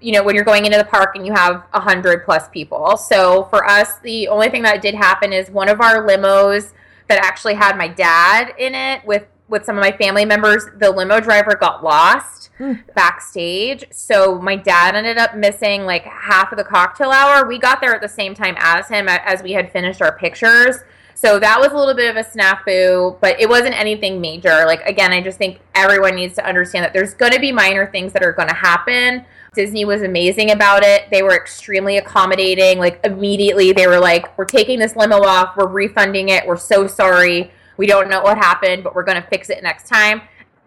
you 0.03 0.12
know 0.12 0.22
when 0.22 0.35
you're 0.35 0.44
going 0.44 0.64
into 0.64 0.79
the 0.79 0.85
park 0.85 1.14
and 1.14 1.26
you 1.26 1.33
have 1.35 1.62
a 1.74 1.81
hundred 1.81 2.24
plus 2.24 2.48
people 2.48 2.96
so 2.96 3.44
for 3.50 3.68
us 3.68 3.98
the 3.98 4.26
only 4.29 4.48
thing 4.48 4.62
that 4.62 4.81
did 4.81 4.94
happen 4.94 5.31
is 5.31 5.50
one 5.50 5.68
of 5.68 5.83
our 5.83 6.09
limos 6.09 6.72
that 7.07 7.22
actually 7.22 7.53
had 7.53 7.76
my 7.76 7.87
dad 7.87 8.55
in 8.57 8.74
it 8.74 9.05
with 9.05 9.26
with 9.50 9.64
some 9.64 9.76
of 9.76 9.83
my 9.83 9.92
family 9.92 10.24
members, 10.24 10.64
the 10.79 10.90
limo 10.90 11.20
driver 11.20 11.55
got 11.55 11.85
lost. 11.85 12.39
backstage. 12.94 13.84
So 13.90 14.40
my 14.40 14.56
dad 14.56 14.94
ended 14.94 15.18
up 15.18 15.36
missing 15.36 15.84
like 15.84 16.04
half 16.04 16.52
of 16.52 16.58
the 16.58 16.64
cocktail 16.64 17.10
hour. 17.10 17.46
We 17.46 17.58
got 17.58 17.80
there 17.80 17.94
at 17.94 18.02
the 18.02 18.08
same 18.08 18.34
time 18.34 18.56
as 18.58 18.88
him 18.88 19.08
as 19.08 19.42
we 19.42 19.52
had 19.52 19.72
finished 19.72 20.02
our 20.02 20.16
pictures. 20.16 20.76
So 21.14 21.38
that 21.38 21.60
was 21.60 21.72
a 21.72 21.76
little 21.76 21.94
bit 21.94 22.08
of 22.08 22.16
a 22.16 22.26
snafu, 22.26 23.20
but 23.20 23.38
it 23.38 23.46
wasn't 23.46 23.78
anything 23.78 24.22
major. 24.22 24.64
Like, 24.64 24.80
again, 24.86 25.12
I 25.12 25.20
just 25.20 25.36
think 25.36 25.60
everyone 25.74 26.14
needs 26.14 26.34
to 26.36 26.46
understand 26.46 26.82
that 26.82 26.94
there's 26.94 27.12
going 27.12 27.32
to 27.32 27.40
be 27.40 27.52
minor 27.52 27.86
things 27.90 28.14
that 28.14 28.22
are 28.22 28.32
going 28.32 28.48
to 28.48 28.54
happen. 28.54 29.26
Disney 29.54 29.84
was 29.84 30.00
amazing 30.00 30.50
about 30.50 30.82
it. 30.82 31.10
They 31.10 31.22
were 31.22 31.36
extremely 31.36 31.98
accommodating. 31.98 32.78
Like, 32.78 33.00
immediately, 33.04 33.72
they 33.72 33.86
were 33.86 33.98
like, 33.98 34.38
We're 34.38 34.46
taking 34.46 34.78
this 34.78 34.96
limo 34.96 35.22
off. 35.22 35.58
We're 35.58 35.66
refunding 35.66 36.30
it. 36.30 36.46
We're 36.46 36.56
so 36.56 36.86
sorry. 36.86 37.50
We 37.76 37.86
don't 37.86 38.08
know 38.08 38.22
what 38.22 38.38
happened, 38.38 38.82
but 38.82 38.94
we're 38.94 39.04
going 39.04 39.20
to 39.20 39.28
fix 39.28 39.50
it 39.50 39.62
next 39.62 39.88
time. 39.88 40.22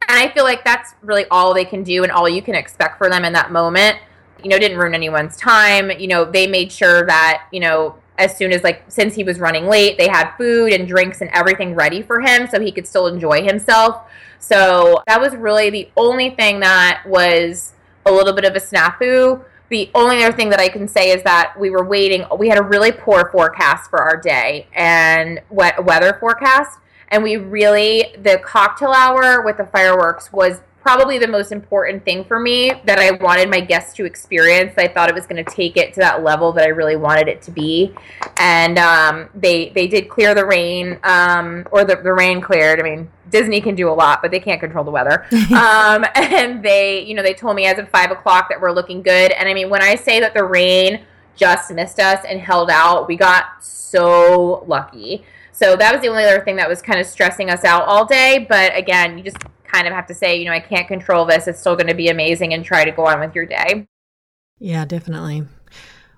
And 0.07 0.17
I 0.17 0.31
feel 0.33 0.43
like 0.43 0.63
that's 0.63 0.93
really 1.01 1.25
all 1.31 1.53
they 1.53 1.65
can 1.65 1.83
do 1.83 2.03
and 2.03 2.11
all 2.11 2.27
you 2.27 2.41
can 2.41 2.55
expect 2.55 2.97
for 2.97 3.09
them 3.09 3.25
in 3.25 3.33
that 3.33 3.51
moment. 3.51 3.97
You 4.43 4.49
know, 4.49 4.59
didn't 4.59 4.77
ruin 4.77 4.93
anyone's 4.93 5.37
time. 5.37 5.91
You 5.91 6.07
know, 6.07 6.25
they 6.25 6.47
made 6.47 6.71
sure 6.71 7.05
that, 7.05 7.47
you 7.51 7.59
know, 7.61 7.95
as 8.17 8.37
soon 8.37 8.51
as 8.51 8.63
like 8.63 8.83
since 8.89 9.15
he 9.15 9.23
was 9.23 9.39
running 9.39 9.67
late 9.67 9.97
they 9.97 10.07
had 10.07 10.35
food 10.37 10.71
and 10.71 10.87
drinks 10.87 11.21
and 11.21 11.29
everything 11.33 11.73
ready 11.73 12.01
for 12.01 12.21
him 12.21 12.47
so 12.47 12.59
he 12.59 12.71
could 12.71 12.85
still 12.85 13.07
enjoy 13.07 13.43
himself 13.43 14.09
so 14.39 15.01
that 15.07 15.19
was 15.19 15.35
really 15.35 15.69
the 15.69 15.89
only 15.97 16.29
thing 16.31 16.59
that 16.59 17.03
was 17.07 17.73
a 18.05 18.11
little 18.11 18.33
bit 18.33 18.45
of 18.45 18.55
a 18.55 18.59
snafu 18.59 19.43
the 19.69 19.89
only 19.95 20.23
other 20.23 20.35
thing 20.35 20.49
that 20.49 20.59
i 20.59 20.69
can 20.69 20.87
say 20.87 21.09
is 21.09 21.23
that 21.23 21.53
we 21.59 21.69
were 21.69 21.85
waiting 21.85 22.23
we 22.37 22.47
had 22.47 22.59
a 22.59 22.63
really 22.63 22.91
poor 22.91 23.29
forecast 23.31 23.89
for 23.89 23.99
our 23.99 24.17
day 24.17 24.67
and 24.73 25.41
wet 25.49 25.83
weather 25.83 26.17
forecast 26.19 26.77
and 27.13 27.21
we 27.21 27.37
really 27.37 28.07
the 28.17 28.39
cocktail 28.43 28.91
hour 28.91 29.43
with 29.43 29.57
the 29.57 29.65
fireworks 29.67 30.33
was 30.33 30.61
probably 30.81 31.17
the 31.17 31.27
most 31.27 31.53
important 31.53 32.03
thing 32.03 32.25
for 32.25 32.39
me 32.39 32.73
that 32.85 32.99
I 32.99 33.11
wanted 33.11 33.49
my 33.49 33.61
guests 33.61 33.93
to 33.93 34.05
experience. 34.05 34.73
I 34.77 34.89
thought 34.89 35.07
it 35.07 35.15
was 35.15 35.25
going 35.25 35.43
to 35.43 35.49
take 35.49 35.77
it 35.77 35.93
to 35.93 36.01
that 36.01 36.23
level 36.23 36.51
that 36.53 36.65
I 36.65 36.69
really 36.69 36.97
wanted 36.97 37.29
it 37.29 37.41
to 37.43 37.51
be, 37.51 37.93
and 38.37 38.79
um, 38.79 39.29
they 39.35 39.69
they 39.69 39.87
did 39.87 40.09
clear 40.09 40.33
the 40.33 40.45
rain, 40.45 40.99
um, 41.03 41.67
or 41.71 41.85
the, 41.85 41.97
the 41.97 42.11
rain 42.11 42.41
cleared. 42.41 42.79
I 42.79 42.83
mean, 42.83 43.09
Disney 43.29 43.61
can 43.61 43.75
do 43.75 43.89
a 43.89 43.93
lot, 43.93 44.23
but 44.23 44.31
they 44.31 44.39
can't 44.39 44.59
control 44.59 44.83
the 44.83 44.91
weather. 44.91 45.25
um, 45.55 46.05
and 46.15 46.63
they, 46.63 47.01
you 47.01 47.13
know, 47.13 47.21
they 47.21 47.35
told 47.35 47.55
me 47.55 47.67
as 47.67 47.77
of 47.77 47.87
five 47.89 48.09
o'clock 48.09 48.49
that 48.49 48.59
we're 48.59 48.71
looking 48.71 49.03
good. 49.03 49.31
And 49.31 49.47
I 49.47 49.53
mean, 49.53 49.69
when 49.69 49.83
I 49.83 49.95
say 49.95 50.19
that 50.19 50.33
the 50.33 50.43
rain 50.43 51.05
just 51.35 51.71
missed 51.71 51.99
us 51.99 52.25
and 52.27 52.39
held 52.39 52.71
out, 52.71 53.07
we 53.07 53.15
got 53.15 53.63
so 53.63 54.65
lucky. 54.67 55.25
So 55.53 55.75
that 55.75 55.93
was 55.93 56.01
the 56.01 56.09
only 56.09 56.25
other 56.25 56.43
thing 56.43 56.55
that 56.57 56.67
was 56.67 56.81
kind 56.81 56.99
of 56.99 57.05
stressing 57.05 57.49
us 57.49 57.63
out 57.63 57.83
all 57.83 58.05
day. 58.05 58.45
But 58.49 58.75
again, 58.75 59.17
you 59.17 59.23
just 59.23 59.37
kind 59.63 59.87
of 59.87 59.93
have 59.93 60.07
to 60.07 60.13
say, 60.13 60.37
you 60.37 60.45
know, 60.45 60.51
I 60.51 60.59
can't 60.59 60.87
control 60.87 61.25
this. 61.25 61.47
It's 61.47 61.59
still 61.59 61.75
going 61.75 61.87
to 61.87 61.95
be 61.95 62.09
amazing 62.09 62.53
and 62.53 62.65
try 62.65 62.83
to 62.83 62.91
go 62.91 63.05
on 63.05 63.19
with 63.19 63.33
your 63.35 63.45
day. 63.45 63.87
Yeah, 64.59 64.83
definitely. 64.85 65.45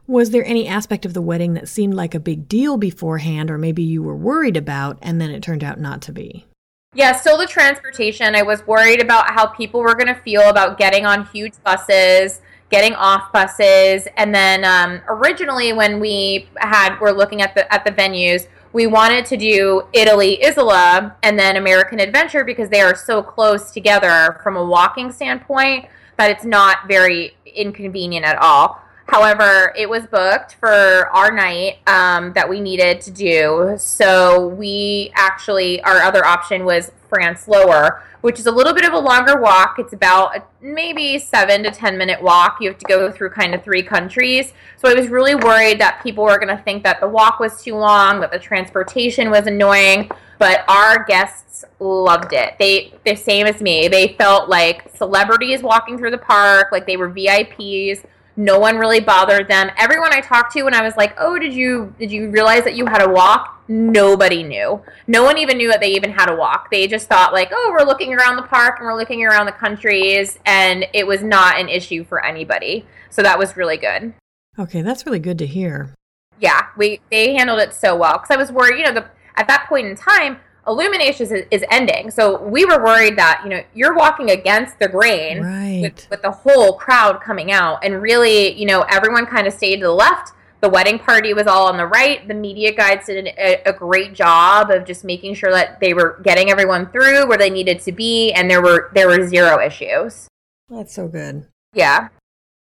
Was 0.08 0.30
there 0.30 0.46
any 0.46 0.68
aspect 0.68 1.06
of 1.06 1.14
the 1.14 1.22
wedding 1.22 1.54
that 1.56 1.68
seemed 1.68 1.96
like 1.96 2.14
a 2.14 2.20
big 2.20 2.48
deal 2.48 2.78
beforehand, 2.78 3.50
or 3.50 3.58
maybe 3.58 3.84
you 3.84 4.04
were 4.04 4.16
worried 4.16 4.56
about 4.56 5.00
and 5.02 5.20
then 5.20 5.32
it 5.32 5.42
turned 5.42 5.64
out 5.64 5.80
not 5.80 6.02
to 6.04 6.12
be? 6.12 6.46
Yeah, 6.94 7.14
still 7.14 7.38
the 7.38 7.48
transportation. 7.48 8.36
I 8.36 8.44
was 8.44 8.66
worried 8.66 9.02
about 9.02 9.32
how 9.32 9.48
people 9.48 9.82
were 9.82 9.96
going 9.96 10.08
to 10.08 10.22
feel 10.22 10.48
about 10.50 10.78
getting 10.78 11.06
on 11.06 11.26
huge 11.26 11.54
buses, 11.64 12.42
getting 12.70 12.94
off 12.94 13.34
buses, 13.34 14.08
and 14.16 14.34
then 14.34 14.64
um, 14.64 15.02
originally 15.10 15.74
when 15.74 16.00
we 16.00 16.48
had 16.58 16.98
were 17.00 17.12
looking 17.12 17.42
at 17.42 17.54
the 17.54 17.72
at 17.74 17.84
the 17.84 17.92
venues, 17.92 18.48
we 18.76 18.88
wanted 18.88 19.26
to 19.26 19.38
do 19.38 19.84
Italy, 19.94 20.46
Isola, 20.46 21.16
and 21.24 21.40
then 21.40 21.56
American 21.56 22.02
Adventure 22.02 22.44
because 22.44 22.68
they 22.68 22.82
are 22.82 22.94
so 22.94 23.24
close 23.24 23.72
together 23.72 24.38
from 24.44 24.58
a 24.58 24.66
walking 24.66 25.14
standpoint 25.14 25.86
that 26.18 26.30
it's 26.30 26.44
not 26.44 26.80
very 26.86 27.38
inconvenient 27.46 28.26
at 28.26 28.38
all. 28.38 28.82
However, 29.08 29.74
it 29.78 29.90
was 29.90 30.06
booked 30.08 30.56
for 30.56 31.08
our 31.14 31.32
night 31.32 31.78
um, 31.88 32.34
that 32.34 32.50
we 32.50 32.60
needed 32.60 33.02
to 33.02 33.12
do. 33.12 33.76
So 33.78 34.48
we 34.48 35.12
actually, 35.14 35.82
our 35.84 36.02
other 36.02 36.26
option 36.26 36.66
was 36.66 36.92
France 37.08 37.48
Lower, 37.48 38.04
which 38.22 38.40
is 38.40 38.48
a 38.48 38.52
little 38.52 38.74
bit 38.74 38.84
of 38.84 38.94
a 38.94 38.98
longer 38.98 39.40
walk. 39.40 39.76
It's 39.78 39.94
about 39.94 40.36
a, 40.36 40.44
maybe 40.60 41.20
seven 41.20 41.62
to 41.64 41.72
10 41.72 42.00
minute 42.00 42.22
walk. 42.22 42.58
You 42.60 42.70
have 42.70 42.80
to 42.80 42.86
go 42.88 43.12
through 43.12 43.30
kind 43.30 43.54
of 43.54 43.64
three 43.64 43.84
countries. 43.84 44.54
So 44.78 44.90
I 44.90 44.96
was 44.96 45.10
really 45.10 45.36
worried 45.36 45.80
that 45.80 46.02
people 46.02 46.24
were 46.24 46.40
going 46.40 46.56
to 46.56 46.64
think 46.64 46.84
that 46.84 47.00
the 47.00 47.08
walk 47.08 47.40
was 47.40 47.62
too 47.62 47.76
long, 47.76 48.20
that 48.22 48.32
the 48.32 48.40
transportation 48.40 49.30
was 49.30 49.46
annoying. 49.46 50.10
But 50.40 50.66
our 50.68 51.04
guests 51.04 51.64
loved 51.80 52.34
it. 52.34 52.56
They, 52.58 52.94
the 53.06 53.16
same 53.16 53.46
as 53.46 53.62
me. 53.62 53.88
They 53.88 54.10
felt 54.18 54.50
like 54.50 54.90
celebrities 54.98 55.62
walking 55.62 56.00
through 56.00 56.12
the 56.12 56.18
park, 56.18 56.70
like 56.72 56.88
they 56.88 56.98
were 56.98 57.10
VIPs 57.10 58.04
no 58.38 58.60
one 58.60 58.78
really 58.78 59.00
bothered 59.00 59.48
them. 59.48 59.72
Everyone 59.78 60.14
I 60.14 60.22
talked 60.22 60.54
to 60.54 60.64
when 60.64 60.74
I 60.74 60.82
was 60.82 60.96
like, 60.98 61.16
"Oh, 61.18 61.40
did 61.40 61.54
you 61.54 61.94
did 61.98 62.12
you 62.12 62.30
realize 62.30 62.64
that 62.64 62.76
you 62.76 62.86
had 62.86 63.02
a 63.02 63.10
walk?" 63.10 63.64
Nobody 63.68 64.44
knew. 64.44 64.82
No 65.08 65.24
one 65.24 65.38
even 65.38 65.58
knew 65.58 65.70
that 65.70 65.80
they 65.80 65.92
even 65.92 66.12
had 66.12 66.30
a 66.30 66.36
walk. 66.36 66.70
They 66.70 66.88
just 66.88 67.08
thought 67.08 67.34
like, 67.34 67.50
"Oh, 67.52 67.70
we're 67.72 67.86
looking 67.86 68.14
around 68.14 68.36
the 68.36 68.44
park 68.44 68.76
and 68.80 68.86
we're 68.86 68.98
looking 68.98 69.26
around 69.26 69.46
the 69.46 69.52
countries," 69.52 70.38
and 70.46 70.86
it 70.94 71.08
was 71.08 71.24
not 71.24 71.60
an 71.60 71.70
issue 71.70 72.04
for 72.04 72.24
anybody. 72.24 72.86
So 73.10 73.22
that 73.24 73.40
was 73.40 73.56
really 73.56 73.78
good. 73.78 74.14
Okay, 74.60 74.82
that's 74.82 75.06
really 75.06 75.20
good 75.20 75.40
to 75.40 75.48
hear. 75.48 75.94
Yeah, 76.40 76.68
we 76.78 77.00
they 77.10 77.34
handled 77.34 77.60
it 77.60 77.74
so 77.74 77.96
well 77.96 78.14
because 78.14 78.32
I 78.32 78.38
was 78.38 78.52
worried. 78.52 78.78
You 78.78 78.86
know, 78.86 78.94
the, 78.94 79.06
at 79.38 79.48
that 79.48 79.68
point 79.68 79.88
in 79.88 79.96
time, 79.96 80.40
Illuminations 80.68 81.32
is, 81.32 81.46
is, 81.52 81.64
ending. 81.70 82.10
So 82.10 82.42
we 82.42 82.66
were 82.66 82.84
worried 82.84 83.18
that, 83.18 83.42
you 83.44 83.50
know, 83.50 83.64
you're 83.74 83.96
walking 83.96 84.32
against 84.32 84.80
the 84.80 84.88
grain 84.88 85.42
right. 85.42 85.80
with, 85.82 86.10
with 86.10 86.22
the 86.22 86.32
whole 86.32 86.74
crowd 86.74 87.22
coming 87.22 87.52
out. 87.52 87.84
And 87.84 88.02
really, 88.02 88.54
you 88.54 88.66
know, 88.66 88.82
everyone 88.90 89.26
kind 89.26 89.46
of 89.46 89.54
stayed 89.54 89.78
to 89.78 89.86
the 89.86 89.92
left. 89.92 90.32
The 90.62 90.70
wedding 90.70 90.98
party 90.98 91.34
was 91.34 91.46
all 91.46 91.68
on 91.68 91.78
the 91.78 91.86
right. 91.86 92.28
The 92.28 92.34
media 92.34 92.74
guides 92.74 93.06
did 93.06 93.28
a, 93.28 93.70
a 93.70 93.74
great 93.74 94.16
job 94.16 94.72
of 94.72 94.86
just 94.86 95.04
making 95.04 95.36
sure 95.36 95.52
that 95.52 95.80
they 95.80 95.94
were 95.94 96.20
getting 96.24 96.50
everyone 96.50 96.90
through 96.90 97.28
where 97.28 97.38
they 97.38 97.52
needed 97.52 97.82
to 97.82 97.92
be, 97.92 98.32
and 98.32 98.50
there 98.50 98.64
were 98.64 98.90
there 98.96 99.08
were 99.08 99.28
zero 99.28 99.64
issues. 99.64 100.28
That's 100.70 100.96
so 100.96 101.08
good. 101.08 101.46
Yeah. 101.74 102.08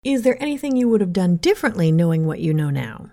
Is 0.02 0.22
there 0.22 0.36
anything 0.42 0.74
you 0.74 0.88
would 0.88 1.00
have 1.00 1.12
done 1.12 1.36
differently 1.36 1.92
knowing 1.92 2.26
what 2.26 2.40
you 2.40 2.52
know 2.52 2.70
now? 2.70 3.10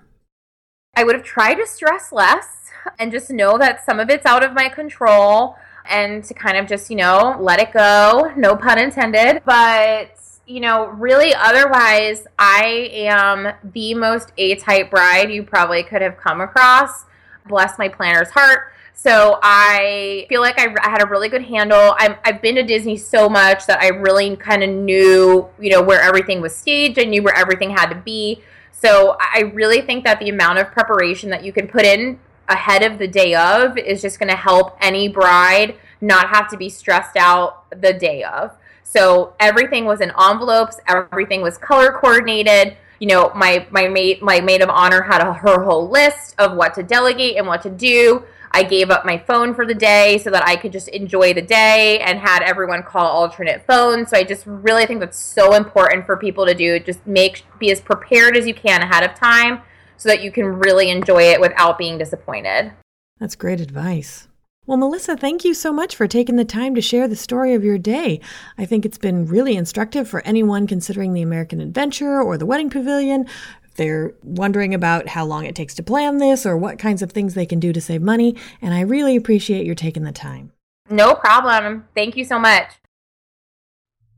I 0.99 1.03
would 1.05 1.15
have 1.15 1.23
tried 1.23 1.53
to 1.55 1.65
stress 1.65 2.11
less 2.11 2.71
and 2.99 3.09
just 3.09 3.29
know 3.29 3.57
that 3.57 3.85
some 3.85 4.01
of 4.01 4.09
it's 4.09 4.25
out 4.25 4.43
of 4.43 4.51
my 4.51 4.67
control 4.67 5.55
and 5.89 6.21
to 6.25 6.33
kind 6.33 6.57
of 6.57 6.67
just, 6.67 6.89
you 6.89 6.97
know, 6.97 7.37
let 7.39 7.61
it 7.61 7.71
go. 7.71 8.33
No 8.35 8.57
pun 8.57 8.77
intended. 8.77 9.41
But, 9.45 10.19
you 10.45 10.59
know, 10.59 10.87
really 10.87 11.33
otherwise, 11.33 12.27
I 12.37 12.89
am 12.91 13.53
the 13.71 13.93
most 13.93 14.33
A 14.37 14.55
type 14.55 14.91
bride 14.91 15.31
you 15.31 15.41
probably 15.41 15.83
could 15.83 16.01
have 16.01 16.17
come 16.17 16.41
across. 16.41 17.05
Bless 17.47 17.79
my 17.79 17.87
planner's 17.87 18.31
heart. 18.31 18.73
So 18.93 19.39
I 19.41 20.25
feel 20.27 20.41
like 20.41 20.59
I, 20.59 20.75
I 20.83 20.89
had 20.89 21.01
a 21.01 21.07
really 21.07 21.29
good 21.29 21.43
handle. 21.43 21.95
i 21.97 22.17
have 22.25 22.41
been 22.41 22.55
to 22.55 22.63
Disney 22.63 22.97
so 22.97 23.29
much 23.29 23.67
that 23.67 23.79
I 23.79 23.87
really 23.87 24.35
kind 24.35 24.63
of 24.63 24.69
knew, 24.69 25.47
you 25.61 25.69
know, 25.69 25.81
where 25.81 26.01
everything 26.01 26.41
was 26.41 26.53
staged. 26.53 26.99
I 26.99 27.05
knew 27.05 27.23
where 27.23 27.37
everything 27.37 27.69
had 27.69 27.87
to 27.87 27.95
be. 27.95 28.43
So 28.81 29.17
I 29.19 29.51
really 29.53 29.81
think 29.81 30.05
that 30.05 30.19
the 30.19 30.29
amount 30.29 30.59
of 30.59 30.71
preparation 30.71 31.29
that 31.31 31.43
you 31.43 31.51
can 31.51 31.67
put 31.67 31.83
in 31.83 32.17
ahead 32.47 32.81
of 32.81 32.97
the 32.97 33.07
day 33.09 33.35
of 33.35 33.77
is 33.77 34.01
just 34.01 34.19
going 34.19 34.29
to 34.29 34.37
help 34.37 34.77
any 34.79 35.09
bride 35.09 35.75
not 35.99 36.29
have 36.29 36.49
to 36.49 36.57
be 36.57 36.69
stressed 36.69 37.17
out 37.17 37.65
the 37.81 37.91
day 37.91 38.23
of. 38.23 38.55
So 38.83 39.33
everything 39.39 39.83
was 39.83 39.99
in 39.99 40.13
envelopes, 40.17 40.79
everything 40.87 41.41
was 41.41 41.57
color 41.57 41.91
coordinated. 41.91 42.77
You 42.99 43.07
know, 43.07 43.31
my 43.35 43.65
my 43.71 43.87
maid 43.87 44.21
my 44.21 44.39
maid 44.41 44.61
of 44.61 44.69
honor 44.69 45.01
had 45.01 45.21
a, 45.21 45.33
her 45.33 45.63
whole 45.63 45.89
list 45.89 46.35
of 46.37 46.55
what 46.55 46.73
to 46.75 46.83
delegate 46.83 47.37
and 47.37 47.47
what 47.47 47.61
to 47.63 47.69
do. 47.69 48.23
I 48.51 48.63
gave 48.63 48.89
up 48.89 49.05
my 49.05 49.17
phone 49.17 49.53
for 49.53 49.65
the 49.65 49.75
day 49.75 50.17
so 50.17 50.31
that 50.31 50.43
I 50.47 50.55
could 50.55 50.71
just 50.71 50.87
enjoy 50.87 51.33
the 51.33 51.41
day 51.41 51.99
and 51.99 52.19
had 52.19 52.41
everyone 52.41 52.81
call 52.81 53.05
alternate 53.05 53.65
phones. 53.67 54.09
So 54.09 54.17
I 54.17 54.23
just 54.23 54.43
really 54.47 54.85
think 54.87 55.01
that's 55.01 55.19
so 55.19 55.53
important 55.53 56.05
for 56.05 56.17
people 56.17 56.45
to 56.47 56.55
do. 56.55 56.79
Just 56.79 57.05
make 57.05 57.45
be 57.59 57.71
as 57.71 57.79
prepared 57.79 58.35
as 58.35 58.47
you 58.47 58.55
can 58.55 58.81
ahead 58.81 59.03
of 59.03 59.13
time 59.15 59.61
so 59.97 60.09
that 60.09 60.23
you 60.23 60.31
can 60.31 60.45
really 60.45 60.89
enjoy 60.89 61.23
it 61.23 61.39
without 61.39 61.77
being 61.77 61.97
disappointed. 61.97 62.71
That's 63.19 63.35
great 63.35 63.59
advice. 63.59 64.28
Well, 64.69 64.77
Melissa, 64.77 65.17
thank 65.17 65.43
you 65.43 65.55
so 65.55 65.73
much 65.73 65.95
for 65.95 66.07
taking 66.07 66.35
the 66.35 66.45
time 66.45 66.75
to 66.75 66.81
share 66.81 67.07
the 67.07 67.15
story 67.15 67.55
of 67.55 67.63
your 67.63 67.79
day. 67.79 68.21
I 68.55 68.65
think 68.65 68.85
it's 68.85 68.99
been 68.99 69.25
really 69.25 69.55
instructive 69.57 70.07
for 70.07 70.21
anyone 70.27 70.67
considering 70.67 71.13
the 71.13 71.23
American 71.23 71.59
Adventure 71.59 72.21
or 72.21 72.37
the 72.37 72.45
Wedding 72.45 72.69
Pavilion. 72.69 73.25
If 73.63 73.73
they're 73.73 74.13
wondering 74.21 74.75
about 74.75 75.07
how 75.07 75.25
long 75.25 75.45
it 75.45 75.55
takes 75.55 75.73
to 75.73 75.81
plan 75.81 76.19
this 76.19 76.45
or 76.45 76.55
what 76.55 76.77
kinds 76.77 77.01
of 77.01 77.11
things 77.11 77.33
they 77.33 77.47
can 77.47 77.59
do 77.59 77.73
to 77.73 77.81
save 77.81 78.03
money, 78.03 78.35
and 78.61 78.75
I 78.75 78.81
really 78.81 79.15
appreciate 79.15 79.65
your 79.65 79.73
taking 79.73 80.03
the 80.03 80.11
time. 80.11 80.51
No 80.87 81.15
problem. 81.15 81.87
Thank 81.95 82.15
you 82.15 82.23
so 82.23 82.37
much. 82.37 82.69